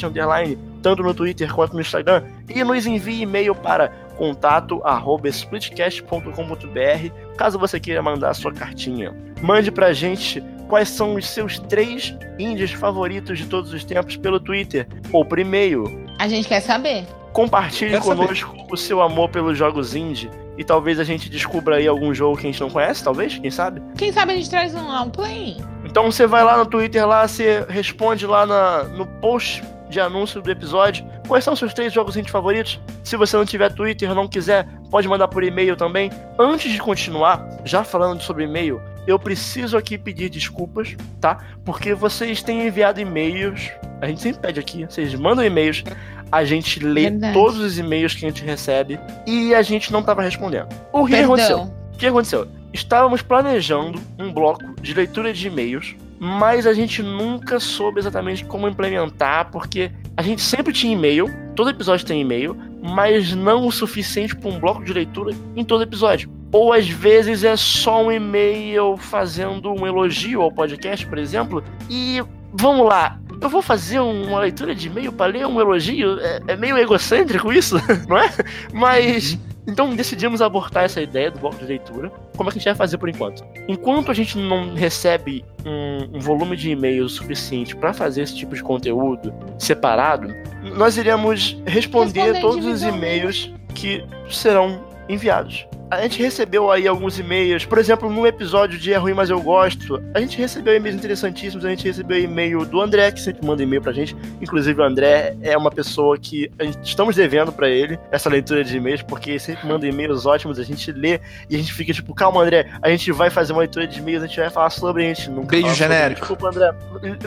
[0.05, 2.23] Underline, tanto no Twitter quanto no Instagram.
[2.47, 9.11] E nos envie e-mail para contato arroba splitcast.com.br caso você queira mandar a sua cartinha.
[9.41, 14.39] Mande pra gente quais são os seus três indies favoritos de todos os tempos pelo
[14.39, 16.05] Twitter ou por e-mail.
[16.19, 17.07] A gente quer saber.
[17.37, 20.27] Compartilhe Quero conosco o seu amor pelos jogos indie
[20.57, 23.51] e talvez a gente descubra aí algum jogo que a gente não conhece, talvez, quem
[23.51, 23.79] sabe?
[23.95, 25.55] Quem sabe a gente traz um play?
[25.85, 30.41] Então você vai lá no Twitter lá, você responde lá na, no post de anúncio
[30.41, 31.05] do episódio.
[31.27, 32.79] Quais são os seus três jogos indie favoritos?
[33.03, 36.09] Se você não tiver Twitter, não quiser, pode mandar por e-mail também.
[36.39, 41.37] Antes de continuar, já falando sobre e-mail, eu preciso aqui pedir desculpas, tá?
[41.63, 43.71] Porque vocês têm enviado e-mails.
[44.01, 45.83] A gente sempre pede aqui, vocês mandam e-mails.
[46.31, 47.33] A gente lê Verdade.
[47.33, 50.67] todos os e-mails que a gente recebe e a gente não tava respondendo.
[50.91, 51.57] O que aconteceu?
[51.57, 51.77] Perdão.
[51.93, 52.47] O que aconteceu?
[52.73, 58.67] Estávamos planejando um bloco de leitura de e-mails, mas a gente nunca soube exatamente como
[58.67, 64.35] implementar, porque a gente sempre tinha e-mail, todo episódio tem e-mail, mas não o suficiente
[64.35, 66.29] para um bloco de leitura em todo episódio.
[66.51, 72.21] Ou às vezes é só um e-mail fazendo um elogio ao podcast, por exemplo, e
[72.53, 73.19] vamos lá.
[73.39, 76.19] Eu vou fazer uma leitura de e-mail para ler um elogio?
[76.19, 77.75] É, é meio egocêntrico isso,
[78.07, 78.31] não é?
[78.73, 82.09] Mas então decidimos abortar essa ideia do bloco de leitura.
[82.37, 83.43] Como é que a gente vai fazer por enquanto?
[83.67, 88.55] Enquanto a gente não recebe um, um volume de e-mails suficiente para fazer esse tipo
[88.55, 90.33] de conteúdo separado,
[90.75, 95.67] nós iremos responder Responder todos os e-mails que serão enviados.
[95.89, 99.41] A gente recebeu aí alguns e-mails, por exemplo, no episódio de É Ruim, Mas Eu
[99.41, 103.63] Gosto, a gente recebeu e-mails interessantíssimos, a gente recebeu e-mail do André, que sempre manda
[103.63, 107.97] e-mail pra gente, inclusive o André é uma pessoa que gente, estamos devendo pra ele
[108.11, 111.71] essa leitura de e-mails, porque sempre manda e-mails ótimos, a gente lê e a gente
[111.73, 114.49] fica tipo, calma André, a gente vai fazer uma leitura de e-mails, a gente vai
[114.49, 116.19] falar sobre, a gente nunca Beijo genérico.
[116.19, 116.73] Desculpa André.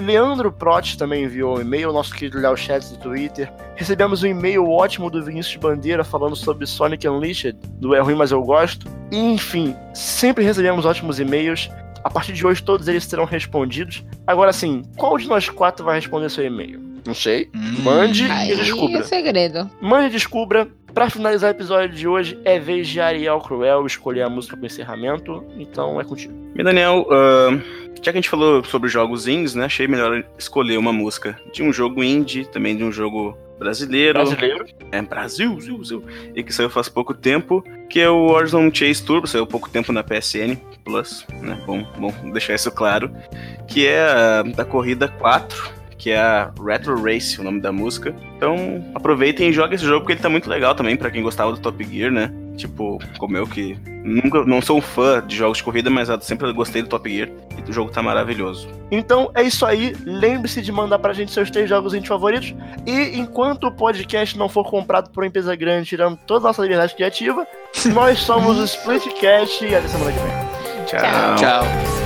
[0.03, 4.69] Leandro Prot também enviou um e-mail, nosso querido Léo Chats do Twitter, recebemos um e-mail
[4.69, 8.50] ótimo do Vinícius Bandeira falando sobre Sonic Unleashed, do É Ruim, Mas Eu Gosto.
[9.11, 11.71] E, enfim, sempre recebemos ótimos e-mails.
[12.03, 14.05] A partir de hoje, todos eles serão respondidos.
[14.27, 16.81] Agora, sim, qual de nós quatro vai responder seu e-mail?
[17.07, 17.51] Não sei.
[17.55, 17.83] Hum.
[17.83, 19.01] Mande Aí e descubra.
[19.01, 19.71] é segredo.
[19.81, 20.69] Mande e descubra.
[20.95, 24.67] Pra finalizar o episódio de hoje, é vez de Ariel Cruel escolher a música pro
[24.67, 25.45] encerramento.
[25.57, 26.35] Então é contigo.
[26.57, 27.59] E Daniel, ah,
[28.03, 29.67] já que a gente falou sobre jogos indies, né?
[29.67, 34.19] Achei melhor escolher uma música de um jogo indie, também de um jogo brasileiro.
[34.19, 34.67] Brasileiro.
[34.91, 36.05] É Brasil, Brasil, Brasil.
[36.35, 39.93] E que saiu faz pouco tempo, que é o Warzone Chase Turbo, saiu pouco tempo
[39.93, 41.63] na PSN Plus, né?
[41.67, 43.11] Bom, bom deixar isso claro.
[43.69, 45.71] Que é a, da corrida 4,
[46.01, 48.15] que é a Retro Race, o nome da música.
[48.35, 51.53] Então, aproveitem e joguem esse jogo, porque ele tá muito legal também pra quem gostava
[51.53, 52.33] do Top Gear, né?
[52.57, 56.19] Tipo, como eu que nunca não sou um fã de jogos de corrida, mas eu
[56.23, 57.29] sempre gostei do Top Gear.
[57.67, 58.67] E o jogo tá maravilhoso.
[58.91, 59.95] Então é isso aí.
[60.05, 62.55] Lembre-se de mandar pra gente seus três jogos indie favoritos.
[62.87, 66.63] E enquanto o podcast não for comprado por uma empresa grande, tirando toda a nossa
[66.63, 67.47] liberdade criativa,
[67.93, 70.87] nós somos o Splitcast e até semana que vem.
[70.87, 71.37] Tchau.
[71.37, 72.00] Tchau.